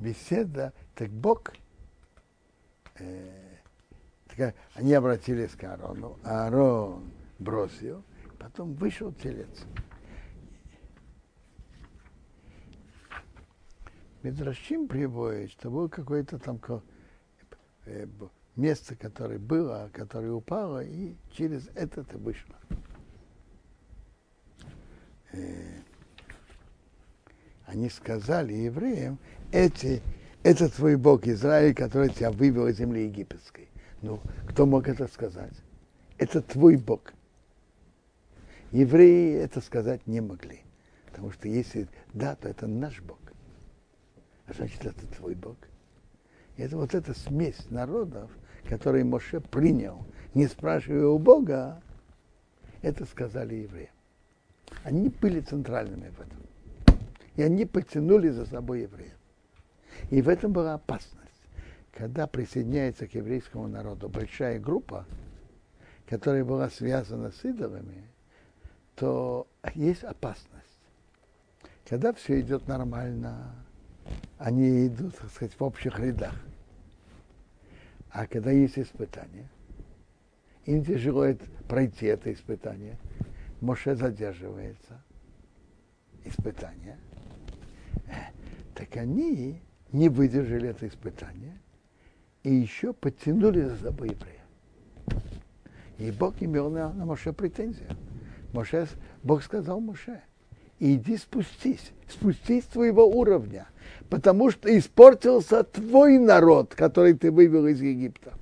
[0.00, 1.54] Беседа, так Бог,
[2.98, 3.45] э,
[4.74, 8.02] они обратились к Аарону, Аарон бросил,
[8.38, 9.64] потом вышел телец.
[14.22, 16.60] Медращим приводит, что было какое-то там
[17.84, 18.06] э,
[18.56, 22.56] место, которое было, которое упало, и через это это вышло.
[25.32, 25.80] Э,
[27.66, 29.18] они сказали евреям,
[29.52, 30.02] эти,
[30.42, 33.68] это твой Бог Израиль, который тебя вывел из земли египетской.
[34.02, 35.54] Ну, кто мог это сказать?
[36.18, 37.12] Это твой Бог.
[38.72, 40.60] Евреи это сказать не могли.
[41.06, 43.18] Потому что если да, то это наш Бог.
[44.46, 45.56] А значит, это твой Бог.
[46.56, 48.30] И это вот эта смесь народов,
[48.68, 51.80] которые Моше принял, не спрашивая у Бога,
[52.82, 53.90] это сказали евреи.
[54.84, 56.38] Они были центральными в этом.
[57.36, 59.16] И они потянули за собой евреев.
[60.10, 61.15] И в этом была опасность.
[61.96, 65.06] Когда присоединяется к еврейскому народу большая группа,
[66.06, 68.04] которая была связана с идолами,
[68.96, 70.52] то есть опасность.
[71.88, 73.54] Когда все идет нормально,
[74.36, 76.34] они идут, так сказать, в общих рядах.
[78.10, 79.48] А когда есть испытание,
[80.66, 81.26] им тяжело
[81.66, 82.98] пройти это испытание,
[83.62, 85.02] Моше задерживается,
[86.24, 86.98] испытание,
[88.74, 91.58] так они не выдержали это испытание
[92.46, 94.44] и еще подтянули за собой еврея.
[95.98, 97.88] И Бог имел на, на Моше претензию.
[98.52, 98.86] Моше,
[99.24, 100.22] Бог сказал Моше,
[100.78, 103.66] иди спустись, спустись с твоего уровня,
[104.08, 108.34] потому что испортился твой народ, который ты вывел из Египта.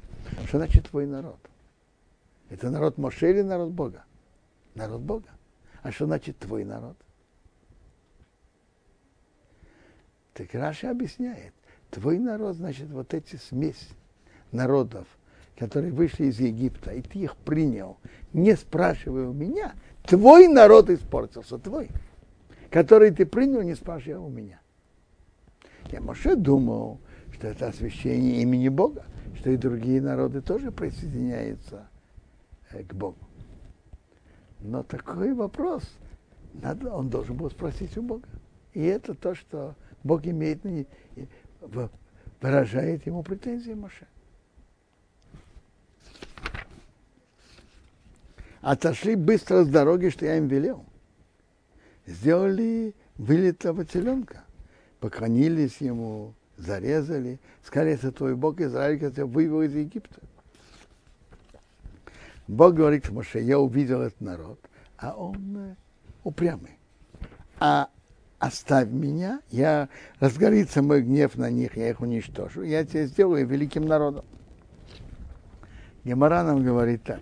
[0.49, 1.39] Что значит твой народ?
[2.51, 4.05] Это народ Моше или народ Бога?
[4.75, 5.31] Народ Бога.
[5.81, 6.99] А что значит твой народ?
[10.35, 11.55] Так Раша объясняет,
[11.95, 13.89] твой народ, значит, вот эти смесь
[14.51, 15.07] народов,
[15.57, 17.99] которые вышли из Египта, и ты их принял,
[18.33, 21.89] не спрашивая у меня, твой народ испортился, твой,
[22.71, 24.61] который ты принял, не спрашивая у меня.
[25.93, 27.01] Я, Моше, думал,
[27.33, 29.05] что это освящение имени Бога,
[29.37, 31.87] что и другие народы тоже присоединяются
[32.71, 33.19] э, к Богу.
[34.61, 35.85] Но такой вопрос,
[36.55, 38.29] надо, он должен был спросить у Бога.
[38.73, 40.65] И это то, что Бог имеет,
[42.41, 44.07] выражает ему претензии Моше.
[48.61, 50.85] Отошли быстро с дороги, что я им велел.
[52.07, 54.43] Сделали вылитого теленка.
[55.01, 57.39] Поклонились ему, зарезали.
[57.63, 60.21] Сказали, это твой Бог Израиль, который вывел из Египта.
[62.49, 64.59] Бог говорит Моше, я увидел этот народ,
[64.99, 65.77] а он э,
[66.25, 66.79] упрямый.
[67.59, 67.89] А
[68.47, 69.89] оставь меня, я
[70.21, 74.25] разгорится мой гнев на них, я их уничтожу, я тебя сделаю великим народом.
[76.05, 77.21] Гемора нам говорит так.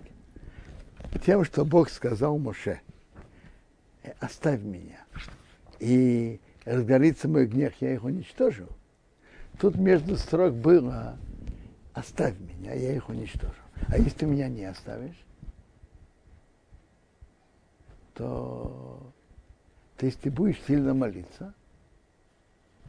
[1.25, 2.81] Тем, что Бог сказал Моше,
[4.19, 4.99] оставь меня.
[5.79, 8.67] И разгорится мой гнев, я их уничтожу.
[9.61, 11.17] Тут между строк было
[11.93, 13.55] оставь меня, я их уничтожу.
[13.89, 15.21] А если ты меня не оставишь,
[18.15, 19.13] то,
[20.03, 21.55] то если ты будешь сильно молиться,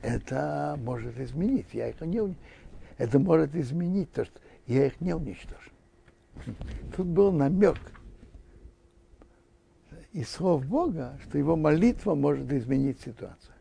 [0.01, 1.67] это может изменить.
[1.71, 2.35] Я их не,
[2.97, 5.69] это может изменить то, что я их не уничтожу.
[6.97, 7.77] Тут был намек
[10.11, 13.53] из слов Бога, что его молитва может изменить ситуацию.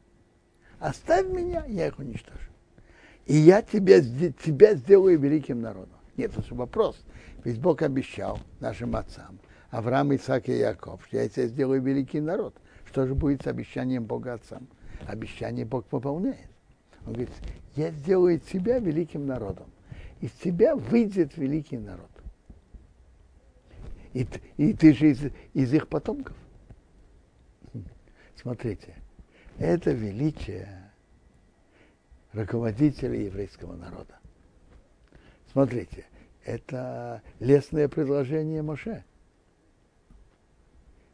[0.78, 2.50] Оставь меня, я их уничтожу.
[3.26, 5.98] И я тебя, тебя сделаю великим народом.
[6.16, 6.98] Нет, это же вопрос.
[7.44, 9.38] Ведь Бог обещал нашим отцам,
[9.68, 12.55] Авраам, Исаак и Яков, что я тебя сделаю великий народ.
[12.93, 14.68] Что же будет с обещанием Бога отцам?
[15.07, 16.51] Обещание Бог выполняет.
[17.07, 17.30] Он говорит,
[17.74, 19.72] я сделаю тебя великим народом.
[20.20, 22.11] Из тебя выйдет великий народ.
[24.12, 24.28] И,
[24.59, 25.22] и ты же из,
[25.55, 26.36] из их потомков.
[28.36, 28.95] Смотрите,
[29.57, 30.93] это величие
[32.34, 34.18] руководителя еврейского народа.
[35.51, 36.05] Смотрите,
[36.45, 39.03] это лесное предложение Моше.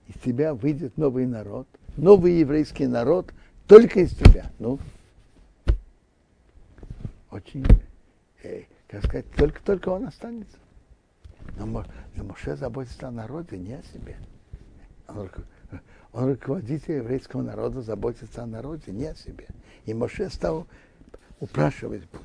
[0.09, 3.33] Из тебя выйдет новый народ, новый еврейский народ
[3.67, 4.51] только из тебя.
[4.59, 4.79] Ну,
[7.31, 7.67] очень,
[8.43, 10.57] э, как сказать, только, только он останется.
[11.57, 11.85] Но,
[12.17, 14.17] но Моше заботится о народе, не о себе.
[15.09, 15.31] Он,
[16.13, 19.47] он руководитель еврейского народа, заботится о народе, не о себе.
[19.85, 20.67] И Моше стал
[21.41, 22.25] упрашивать Бога.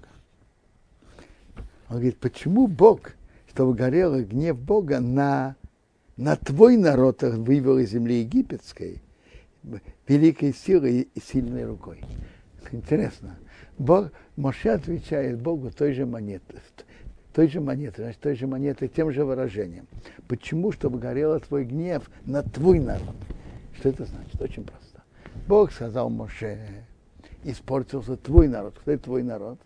[1.89, 3.11] Он говорит, почему Бог,
[3.49, 5.55] чтобы горел гнев Бога на,
[6.17, 9.01] на твой народ вывел из земли египетской
[10.07, 12.03] великой силой и сильной рукой?
[12.71, 13.37] Интересно.
[13.77, 16.59] Бог, Моше отвечает Богу той же монетой,
[17.33, 19.87] той же монетой, значит, той же монетой, тем же выражением.
[20.27, 20.71] Почему?
[20.71, 23.15] Чтобы горел твой гнев на твой народ.
[23.77, 24.39] Что это значит?
[24.41, 25.03] Очень просто.
[25.47, 26.85] Бог сказал Моше,
[27.43, 28.77] испортился твой народ.
[28.79, 29.59] Кто это твой народ?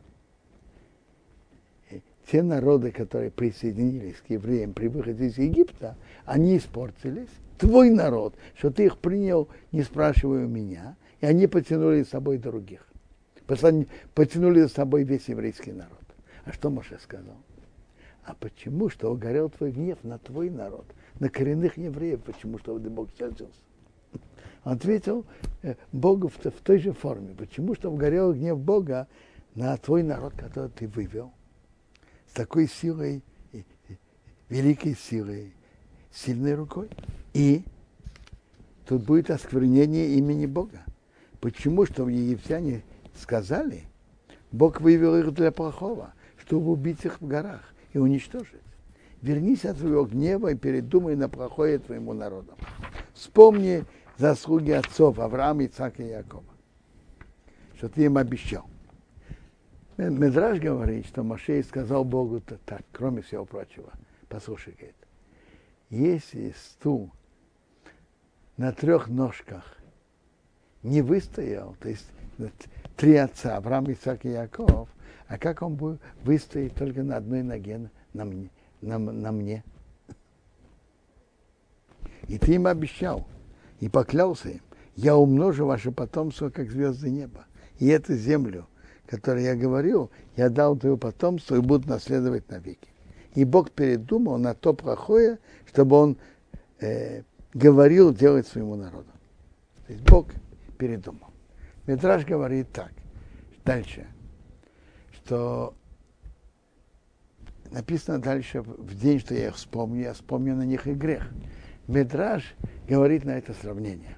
[2.30, 7.30] Те народы, которые присоединились к евреям при выходе из Египта, они испортились.
[7.58, 12.38] Твой народ, что ты их принял, не спрашивая у меня, и они потянули с собой
[12.38, 12.86] других.
[14.14, 16.04] Потянули за собой весь еврейский народ.
[16.46, 17.38] А что Моше сказал?
[18.26, 20.86] А почему, что угорел твой гнев на твой народ,
[21.20, 22.22] на коренных евреев?
[22.24, 23.54] Почему, что Бог сердился?
[24.64, 25.26] Ответил
[25.64, 27.34] э, Богу в той же форме.
[27.38, 29.08] Почему, что угорел гнев Бога
[29.56, 31.32] на твой народ, который ты вывел?
[32.30, 33.24] С такой силой,
[34.50, 35.54] великой силой,
[36.12, 36.90] сильной рукой.
[37.34, 37.64] И
[38.86, 40.84] тут будет осквернение имени Бога.
[41.40, 41.86] Почему?
[41.86, 42.84] Что египтяне
[43.16, 43.84] сказали,
[44.52, 48.62] Бог вывел их для плохого, чтобы убить их в горах и уничтожить.
[49.22, 52.54] Вернись от своего гнева и передумай на плохое твоему народу.
[53.14, 53.84] Вспомни
[54.18, 56.44] заслуги отцов Авраама, Ицака и Якова,
[57.78, 58.70] что ты им обещал.
[59.98, 63.92] Медраж говорит, что Машей сказал Богу -то так, кроме всего прочего.
[64.30, 64.96] Послушай, говорит,
[65.90, 67.12] если стул
[68.58, 69.78] на трех ножках
[70.84, 72.08] не выстоял, то есть
[72.96, 74.88] три отца, Авраам, Исаак и Яков,
[75.28, 78.50] а как он будет выстоять только на одной ноге на мне?
[78.82, 79.64] На, на мне?
[82.28, 83.28] И ты им обещал,
[83.80, 84.62] и поклялся им,
[84.96, 87.46] я умножу ваше потомство, как звезды неба.
[87.80, 88.68] И эту землю,
[89.08, 92.90] которую я говорил, я дал твоему потомству и будут наследовать навеки.
[93.34, 96.18] И Бог передумал на то плохое, чтобы он
[96.80, 99.10] э, говорил делать своему народу.
[99.86, 100.28] То есть Бог
[100.78, 101.30] передумал.
[101.86, 102.92] Медраж говорит так,
[103.64, 104.08] дальше,
[105.14, 105.74] что
[107.72, 111.30] написано дальше, в день, что я их вспомню, я вспомню на них и грех.
[111.88, 112.56] Медраж
[112.88, 114.18] говорит на это сравнение.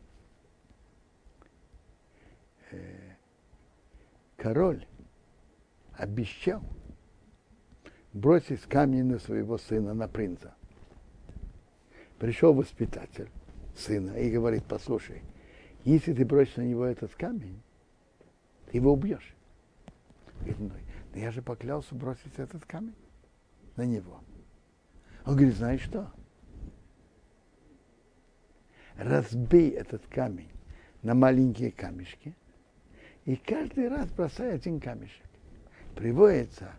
[2.72, 2.78] Э,
[4.40, 4.86] король
[5.94, 6.64] обещал
[8.14, 10.56] бросить камень на своего сына, на принца.
[12.18, 13.30] Пришел воспитатель
[13.76, 15.22] сына и говорит, послушай,
[15.84, 17.62] если ты бросишь на него этот камень,
[18.68, 19.36] ты его убьешь.
[20.40, 20.72] Говорит, ну,
[21.20, 22.96] я же поклялся бросить этот камень
[23.76, 24.22] на него.
[25.26, 26.12] Он говорит, знаешь что?
[28.96, 30.52] Разбей этот камень
[31.02, 32.36] на маленькие камешки
[33.26, 35.24] и каждый раз бросай один камешек.
[35.96, 36.72] Приводится,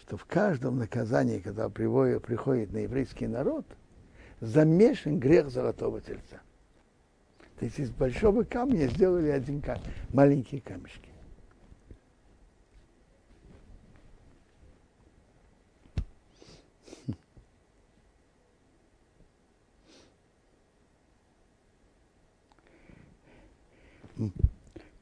[0.00, 3.64] что в каждом наказании, когда приводит, приходит на еврейский народ,
[4.40, 6.40] замешан грех золотого тельца.
[7.58, 11.10] То есть из большого камня сделали один камень, маленькие камешки.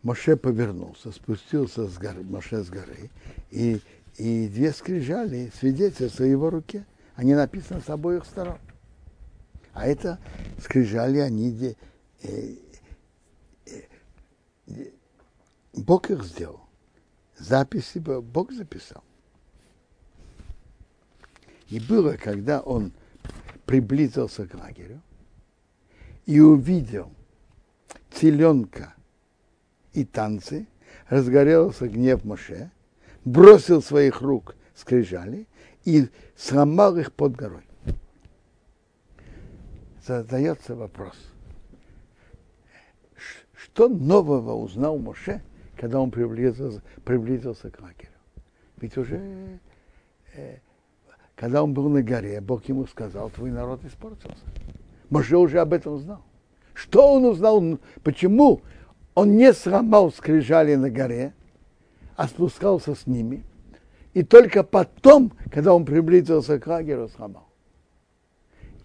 [0.09, 3.11] Моше повернулся, спустился с горы, Моше с горы,
[3.51, 3.79] и,
[4.17, 6.87] и две скрижали свидетельства в его руке.
[7.15, 8.57] Они написаны с обоих сторон.
[9.75, 10.19] А это
[10.63, 11.77] скрижали они,
[12.23, 12.55] э,
[13.67, 14.91] э,
[15.75, 16.63] Бог их сделал.
[17.37, 19.05] Записи Бог записал.
[21.69, 22.93] И было, когда он
[23.67, 25.03] приблизился к лагерю
[26.25, 27.13] и увидел
[28.11, 28.95] теленка
[29.99, 30.67] и танцы,
[31.09, 32.71] разгорелся гнев Моше,
[33.25, 35.49] бросил своих рук скрижали
[35.85, 37.65] и сломал их под горой.
[40.07, 41.17] Задается вопрос,
[43.55, 45.43] что нового узнал Моше,
[45.77, 48.13] когда он приблизился, приблизился к лагерю?
[48.81, 49.59] Ведь уже,
[50.35, 50.59] э,
[51.35, 54.45] когда он был на горе, Бог ему сказал, твой народ испортился.
[55.11, 56.23] Моше уже об этом знал.
[56.73, 57.61] Что он узнал?
[58.05, 58.63] Почему
[59.19, 61.35] он не сломал скрижали на горе,
[62.15, 63.43] а спускался с ними.
[64.15, 67.49] И только потом, когда он приблизился к лагерю, сломал.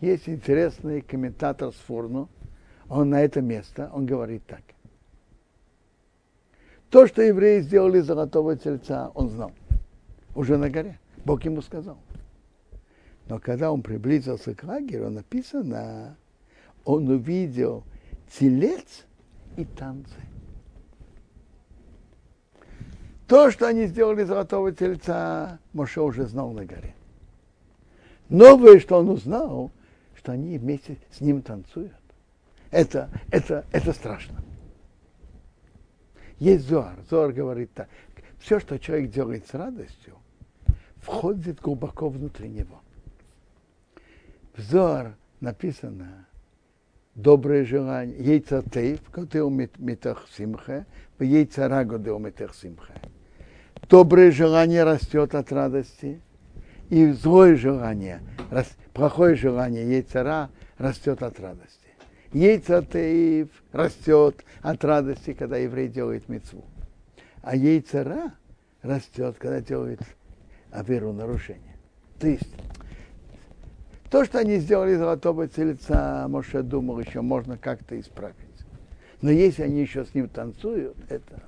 [0.01, 2.29] Есть интересный комментатор с Фурну,
[2.89, 4.63] он на это место, он говорит так.
[6.89, 9.51] То, что евреи сделали золотого тельца, он знал.
[10.33, 10.97] Уже на горе.
[11.25, 11.99] Бог ему сказал.
[13.29, 16.17] Но когда он приблизился к лагерю, написано,
[16.85, 17.83] он увидел
[18.39, 19.05] телец
[19.57, 20.13] и танцы.
[23.27, 26.93] То, что они сделали золотого тельца, Моше уже знал на горе.
[28.29, 29.71] Новое, что он узнал,
[30.15, 31.93] что они вместе с ним танцуют.
[32.71, 34.43] Это, это, это страшно.
[36.39, 36.97] Есть Зоар.
[37.09, 37.87] Зоар говорит так.
[38.39, 40.17] Все, что человек делает с радостью,
[40.97, 42.81] входит глубоко внутри него.
[44.55, 46.25] В Зоар написано,
[47.15, 50.85] доброе желание, яйца тейв, который метах симха,
[51.19, 52.93] яйца раго метах симха.
[53.89, 56.21] Доброе желание растет от радости,
[56.89, 58.21] и злое желание,
[58.93, 61.79] плохое желание, яйцера, растет от радости.
[62.33, 66.65] Яйца тейв растет от радости, когда еврей делает мецву.
[67.41, 68.33] А яйцера
[68.81, 70.01] растет, когда делает
[70.71, 71.75] аверу нарушение.
[72.19, 72.49] То есть
[74.13, 78.35] то, что они сделали золотого тельца, Моше думал, еще можно как-то исправить.
[79.23, 81.41] Но если они еще с ним танцуют, это,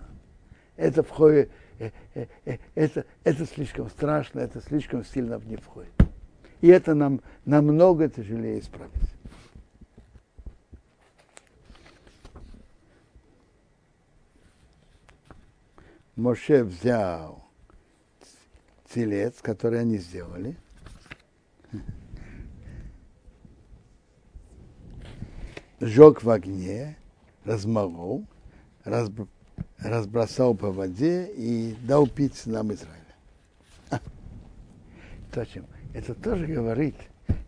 [0.76, 5.94] это входит, э, э, э, это, это слишком страшно, это слишком сильно в них входит.
[6.62, 8.94] И это нам намного тяжелее исправить.
[16.16, 17.46] Моше взял
[18.92, 20.58] телец, который они сделали,
[25.80, 26.98] сжег в огне,
[27.44, 28.26] размолол,
[29.80, 33.02] разбросал по воде и дал пить нам Израиля.
[33.90, 34.00] А,
[35.34, 35.66] Точно.
[35.94, 36.96] Это тоже говорит,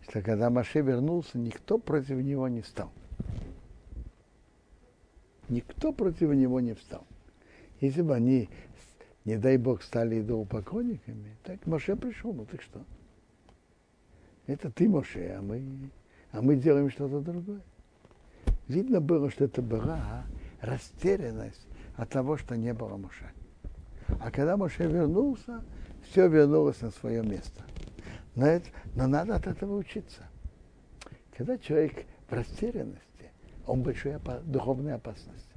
[0.08, 2.90] что когда Маше вернулся, никто против него не встал.
[5.50, 7.06] Никто против него не встал.
[7.80, 8.48] Если бы они,
[9.24, 12.84] не дай Бог, стали идолопоклонниками, так Маше пришел, ну так что?
[14.46, 15.90] Это ты, Моше, а мы,
[16.32, 17.60] а мы делаем что-то другое.
[18.68, 20.24] Видно было, что это была
[20.60, 21.66] растерянность
[21.96, 23.30] от того, что не было Моше.
[24.20, 25.64] А когда Моше вернулся,
[26.08, 27.62] все вернулось на свое место.
[28.34, 30.22] Но, это, но надо от этого учиться.
[31.36, 33.32] Когда человек в растерянности,
[33.66, 35.48] он в большой опа- духовной опасности.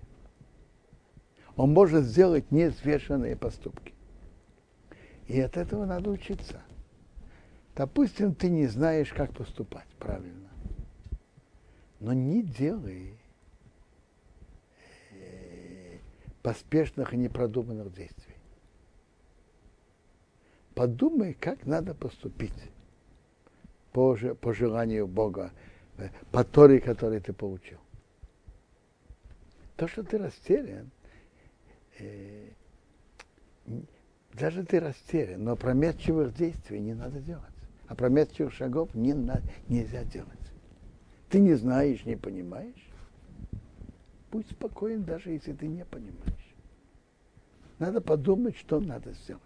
[1.58, 3.94] Он может сделать неизвешенные поступки.
[5.28, 6.62] И от этого надо учиться.
[7.76, 10.51] Допустим, ты не знаешь, как поступать правильно
[12.02, 13.16] но не делай
[15.12, 16.00] э,
[16.42, 18.36] поспешных и непродуманных действий.
[20.74, 22.54] Подумай, как надо поступить
[23.94, 25.52] по, по желанию Бога,
[25.98, 27.78] э, по Торе, который ты получил.
[29.78, 30.90] То, что ты растерян,
[32.00, 32.50] э,
[34.34, 37.46] даже ты растерян, но опрометчивых действий не надо делать.
[37.88, 39.14] Опрометчивых шагов не,
[39.68, 40.41] нельзя делать
[41.32, 42.90] ты не знаешь, не понимаешь,
[44.32, 46.56] будь спокоен, даже если ты не понимаешь.
[47.80, 49.42] Надо подумать, что надо сделать.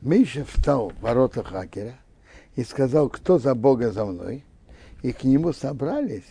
[0.00, 1.98] Миша встал в ворота Хакера
[2.54, 4.44] и сказал, кто за Бога за мной.
[5.02, 6.26] И к нему собрались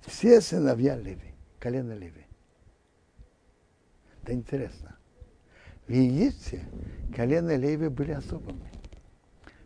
[0.00, 2.26] все сыновья Леви, колено Леви.
[4.22, 4.96] Это интересно.
[5.90, 6.60] В Египте
[7.16, 8.70] колено Леви были особыми.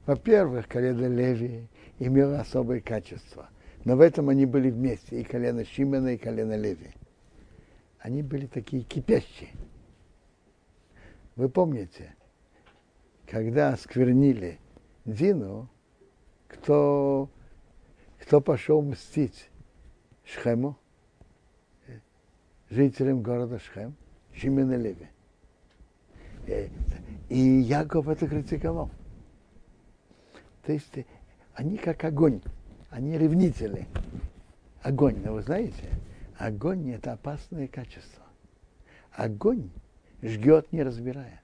[0.07, 1.69] Во-первых, колено Леви
[1.99, 3.51] имело особые качества.
[3.85, 6.93] Но в этом они были вместе, и колено Шимена, и колено Леви.
[7.99, 9.51] Они были такие кипящие.
[11.37, 12.17] Вы помните,
[13.27, 14.59] когда сквернили
[15.05, 15.69] Дину,
[16.49, 17.29] кто,
[18.19, 19.51] кто пошел мстить
[20.25, 20.79] Шхему,
[22.71, 23.95] жителям города Шхем,
[24.33, 25.09] Шимен и Леви.
[26.47, 26.69] Э,
[27.29, 28.91] и Яков это критиковал.
[30.63, 30.93] То есть
[31.55, 32.41] они как огонь,
[32.91, 33.87] они ревнители.
[34.83, 35.89] Огонь, но вы знаете,
[36.39, 38.25] огонь это опасное качество.
[39.13, 39.71] Огонь
[40.23, 41.43] жгет, не разбирая.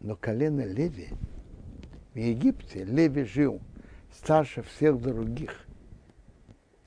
[0.00, 1.08] Но колено Леви
[2.14, 3.60] в Египте Леви жил
[4.12, 5.66] старше всех других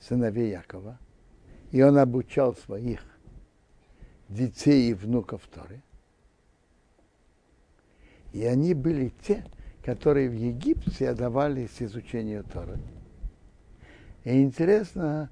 [0.00, 0.98] сыновей Якова,
[1.70, 3.11] и он обучал своих
[4.32, 5.82] детей и внуков Торы.
[8.32, 9.44] И они были те,
[9.84, 12.78] которые в Египте отдавались изучению Торы.
[14.24, 15.30] И интересно,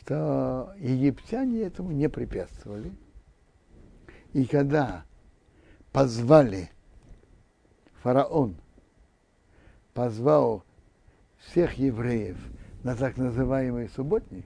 [0.00, 2.92] что египтяне этому не препятствовали.
[4.32, 5.04] И когда
[5.92, 6.70] позвали
[8.02, 8.56] фараон,
[9.92, 10.64] позвал
[11.38, 12.38] всех евреев
[12.84, 14.44] на так называемый субботник,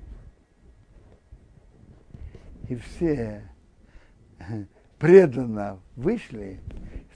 [2.69, 3.52] и все
[4.99, 6.61] преданно вышли,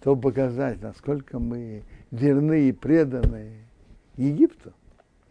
[0.01, 3.67] чтобы показать, насколько мы верны и преданы
[4.17, 4.73] Египту,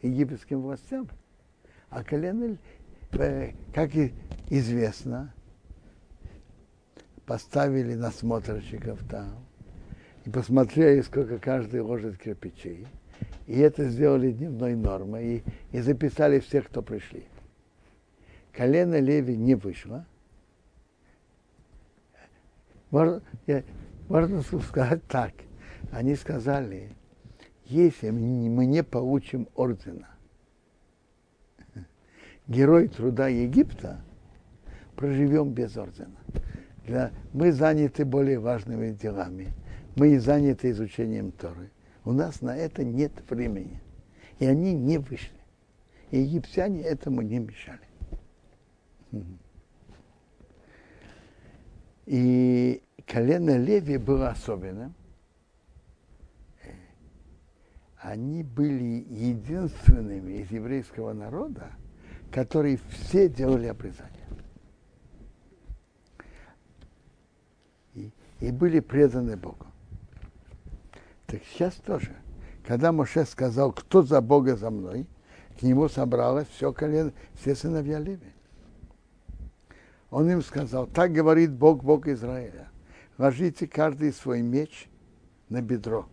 [0.02, 1.10] египетским властям.
[1.90, 2.58] А колено,
[3.14, 3.92] э, как
[4.50, 5.34] известно,
[7.26, 9.46] поставили насмотрщиков там
[10.26, 12.88] и посмотрели, сколько каждый ложит кирпичей.
[13.48, 17.26] И это сделали дневной нормой и, и записали всех, кто пришли.
[18.52, 20.06] Колено Леви не вышло.
[22.96, 23.22] Можно,
[24.08, 25.34] можно сказать так.
[25.92, 26.96] Они сказали,
[27.66, 30.08] если мы не получим ордена,
[32.48, 34.02] герой труда Египта,
[34.96, 36.16] проживем без ордена.
[36.86, 39.50] Для, мы заняты более важными делами.
[39.98, 41.72] Мы заняты изучением Торы.
[42.06, 43.82] У нас на это нет времени.
[44.40, 45.42] И они не вышли.
[46.12, 47.82] И египтяне этому не мешали.
[52.06, 54.94] И колено Леви было особенным.
[57.98, 61.72] Они были единственными из еврейского народа,
[62.32, 64.28] которые все делали обрезание.
[67.96, 69.66] И, и были преданы Богу.
[71.26, 72.16] Так сейчас тоже.
[72.68, 75.08] Когда Моше сказал, кто за Бога за мной,
[75.58, 78.35] к нему собралось все колено, все сыновья Леви.
[80.16, 82.70] Он им сказал, так говорит Бог, Бог Израиля.
[83.18, 84.88] Ложите каждый свой меч
[85.50, 86.08] на бедро.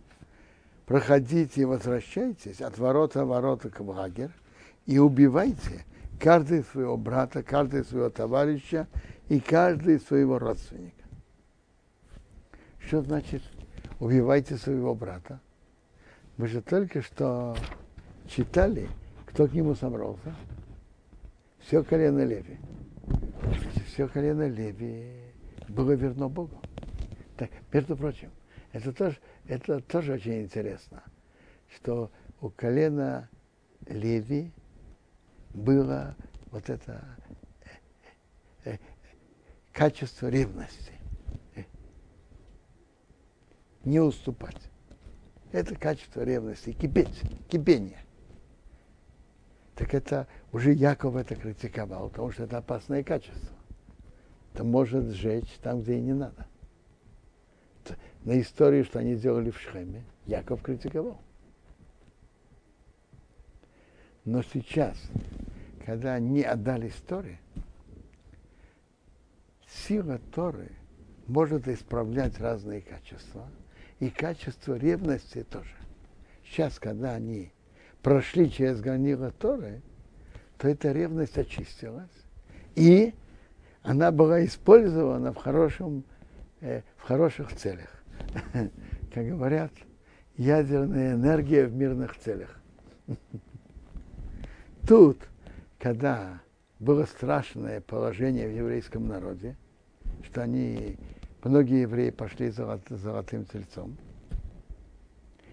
[0.85, 4.31] Проходите и возвращайтесь от ворота ворота к лагерь
[4.85, 5.85] и убивайте
[6.19, 8.89] каждый своего брата, каждый своего товарища
[9.29, 11.05] и каждый своего родственника.
[12.79, 13.41] Что значит
[14.01, 15.39] убивайте своего брата?
[16.35, 17.55] Мы же только что
[18.27, 18.89] читали,
[19.27, 20.35] кто к нему собрался.
[21.61, 22.59] Все колено Леви.
[23.93, 25.21] Все колено Леви
[25.69, 26.59] было верно Богу.
[27.37, 28.31] Так, между прочим,
[28.71, 31.03] это тоже, это тоже очень интересно,
[31.75, 32.09] что
[32.41, 33.29] у колена
[33.85, 34.51] Леви
[35.53, 36.15] было
[36.49, 37.05] вот это
[38.65, 38.77] э, э,
[39.71, 40.93] качество ревности.
[43.83, 44.71] Не уступать.
[45.51, 47.99] Это качество ревности, кипеть, кипение.
[49.75, 53.52] Так это уже Яков это критиковал, потому что это опасное качество.
[54.53, 56.45] Это может сжечь там, где и не надо.
[58.23, 61.19] На историю, что они делали в Шхеме, Яков критиковал.
[64.25, 64.95] Но сейчас,
[65.85, 67.39] когда они отдали истории,
[69.67, 70.71] сила Торы
[71.27, 73.49] может исправлять разные качества,
[73.99, 75.75] и качество ревности тоже.
[76.45, 77.51] Сейчас, когда они
[78.01, 79.81] прошли через гранила Торы,
[80.57, 82.11] то эта ревность очистилась,
[82.75, 83.13] и
[83.83, 86.03] она была использована в, хорошем,
[86.61, 88.03] э, в хороших целях.
[89.13, 89.71] Как говорят,
[90.37, 92.59] ядерная энергия в мирных целях.
[94.87, 95.17] Тут,
[95.79, 96.41] когда
[96.79, 99.55] было страшное положение в еврейском народе,
[100.23, 100.97] что они,
[101.43, 103.97] многие евреи пошли за золотым тельцом,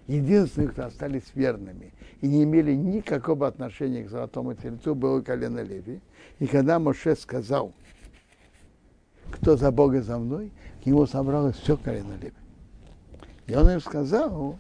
[0.07, 6.01] единственные, кто остались верными и не имели никакого отношения к золотому тельцу, было колено Леви.
[6.39, 7.73] И когда Моше сказал,
[9.31, 10.51] кто за Бога за мной,
[10.83, 12.35] к нему собралось все колено Леви.
[13.47, 14.59] И он им сказал,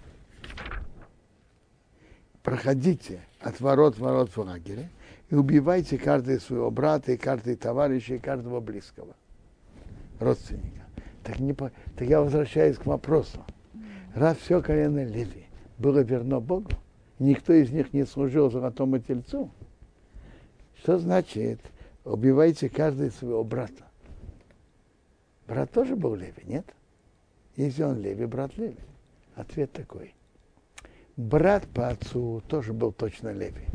[2.42, 4.90] проходите от ворот ворот в лагере
[5.30, 9.14] и убивайте каждого своего брата, и каждого товарища, и каждого близкого,
[10.18, 10.82] родственника.
[11.22, 13.44] Так, не, так я возвращаюсь к вопросу.
[14.14, 15.46] Раз все колено Леви
[15.78, 16.70] было верно Богу,
[17.18, 19.50] никто из них не служил золотому тельцу,
[20.82, 21.60] что значит
[22.04, 23.89] убивайте каждого своего брата?
[25.51, 26.64] Брат тоже был Леви, нет?
[27.57, 28.78] Если он Леви, брат Леви.
[29.34, 30.14] Ответ такой.
[31.16, 33.66] Брат по отцу тоже был точно Леви.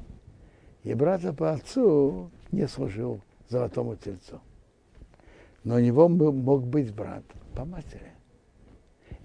[0.83, 3.19] И брата по отцу не служил
[3.49, 4.39] золотому тельцу.
[5.65, 8.13] Но у него мог быть брат по матери.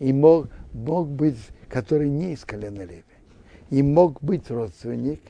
[0.01, 1.39] И мог, мог быть,
[1.69, 3.05] который не из колена Леви.
[3.71, 5.21] И мог быть родственник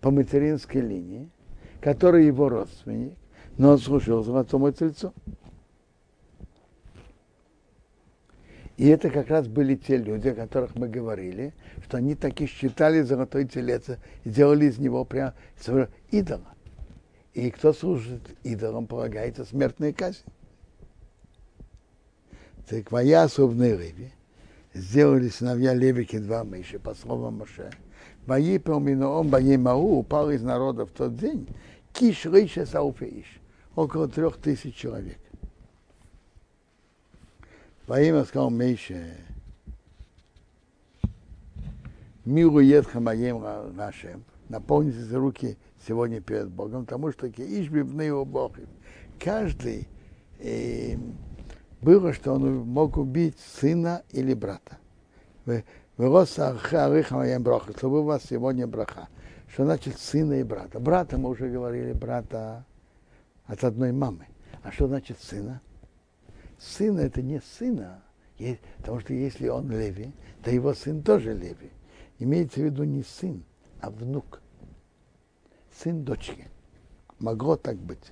[0.00, 1.28] по материнской линии,
[1.82, 3.18] который его родственник,
[3.58, 5.12] но он служил золотому тельцу.
[8.76, 11.52] И это как раз были те люди, о которых мы говорили,
[11.84, 13.84] что они таки считали золотой телец
[14.24, 15.34] и делали из него прям
[16.10, 16.54] идола.
[17.34, 20.24] И кто служит идолам, полагается смертная казнь.
[22.68, 24.12] Так моя особная Леви
[24.74, 27.70] сделали сыновья Левики два мыши, по словам Моше.
[28.26, 31.48] Бои поминоом, бои Мау упал из народа в тот день,
[31.92, 33.40] киш рыша сауфеиш,
[33.74, 35.18] около трех тысяч человек.
[37.92, 39.18] Во имя сказал Мейше,
[42.24, 43.44] милует хамаем
[43.76, 48.52] нашим, наполните руки сегодня перед Богом, потому что ишбивны его Бог.
[49.22, 49.88] Каждый
[50.38, 50.96] э,
[51.82, 54.78] было, что он мог убить сына или брата.
[55.44, 56.12] Чтобы у
[58.04, 59.08] вас сегодня браха.
[59.52, 60.80] Что значит сына и брата?
[60.80, 62.64] Брата мы уже говорили, брата
[63.44, 64.28] от одной мамы.
[64.62, 65.60] А что значит сына?
[66.62, 68.02] Сына это не сына,
[68.78, 71.70] потому что если он Леви, то его сын тоже Леви.
[72.18, 73.42] Имеется в виду не сын,
[73.80, 74.40] а внук.
[75.76, 76.48] Сын дочки.
[77.18, 78.10] Могло так быть.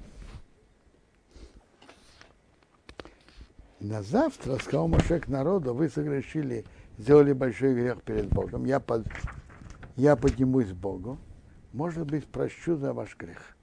[3.78, 6.66] На завтра, сказал Моше к народу, вы согрешили,
[6.98, 8.64] сделали большой грех перед Богом.
[8.64, 9.06] Я, под,
[9.96, 11.18] я поднимусь к Богу.
[11.72, 13.56] Может быть, прощу за ваш грех.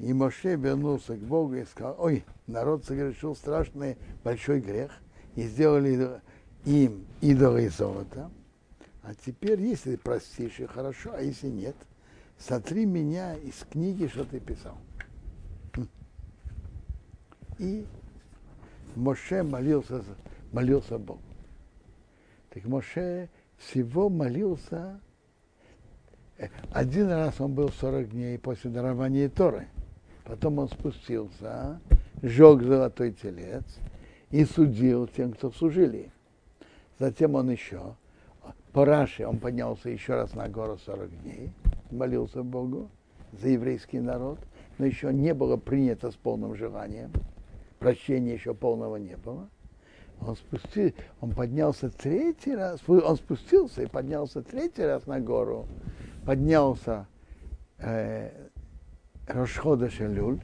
[0.00, 4.92] И Моше вернулся к Богу и сказал, ой, народ совершил страшный большой грех
[5.36, 6.22] и сделали
[6.64, 8.30] им идолы из золота.
[9.02, 11.76] А теперь, если простишь, хорошо, а если нет,
[12.38, 14.78] сотри меня из книги, что ты писал.
[17.58, 17.84] И
[18.96, 20.02] Моше молился,
[20.50, 21.20] молился Богу.
[22.48, 23.28] Так Моше
[23.58, 24.98] всего молился.
[26.38, 29.68] Э, один раз он был 40 дней после дарования Торы–
[30.24, 31.80] Потом он спустился,
[32.22, 33.64] сжег золотой телец
[34.30, 36.10] и судил тем, кто служили.
[36.98, 37.94] Затем он еще,
[38.72, 41.50] по Раши, он поднялся еще раз на гору 40 дней,
[41.90, 42.90] молился Богу
[43.32, 44.38] за еврейский народ,
[44.78, 47.10] но еще не было принято с полным желанием.
[47.78, 49.48] Прощения еще полного не было.
[50.20, 50.92] Он, спустил,
[51.22, 55.66] он поднялся третий раз, он спустился и поднялся третий раз на гору,
[56.26, 57.06] поднялся
[57.78, 58.49] э,
[59.32, 60.40] Рошхода Шелюль,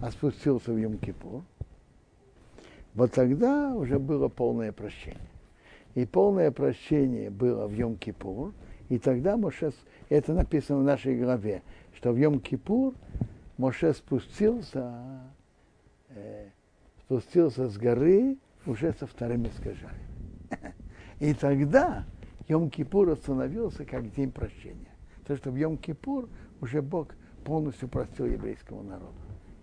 [0.00, 1.42] а спустился в Йом-Кипур,
[2.94, 5.28] вот тогда уже было полное прощение.
[5.94, 8.52] И полное прощение было в Йом-Кипур,
[8.88, 9.72] и тогда Моше,
[10.08, 11.62] это написано в нашей главе,
[11.94, 12.94] что в Йом-Кипур
[13.56, 15.20] Моше спустился,
[16.10, 16.46] э,
[17.04, 20.06] спустился с горы уже со вторыми скажами.
[21.20, 22.04] И тогда
[22.48, 24.94] Йом-Кипур остановился как день прощения.
[25.26, 26.28] То, что в Йом-Кипур
[26.60, 27.08] уже Бог
[27.48, 29.14] полностью простил еврейскому народу.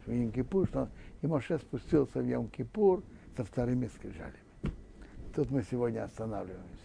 [0.07, 0.89] В Йом-Кипур, что
[1.21, 3.03] и Моше спустился в Йом-Кипур
[3.38, 4.39] со вторыми скрижалями.
[5.36, 6.84] Тут мы сегодня останавливаемся.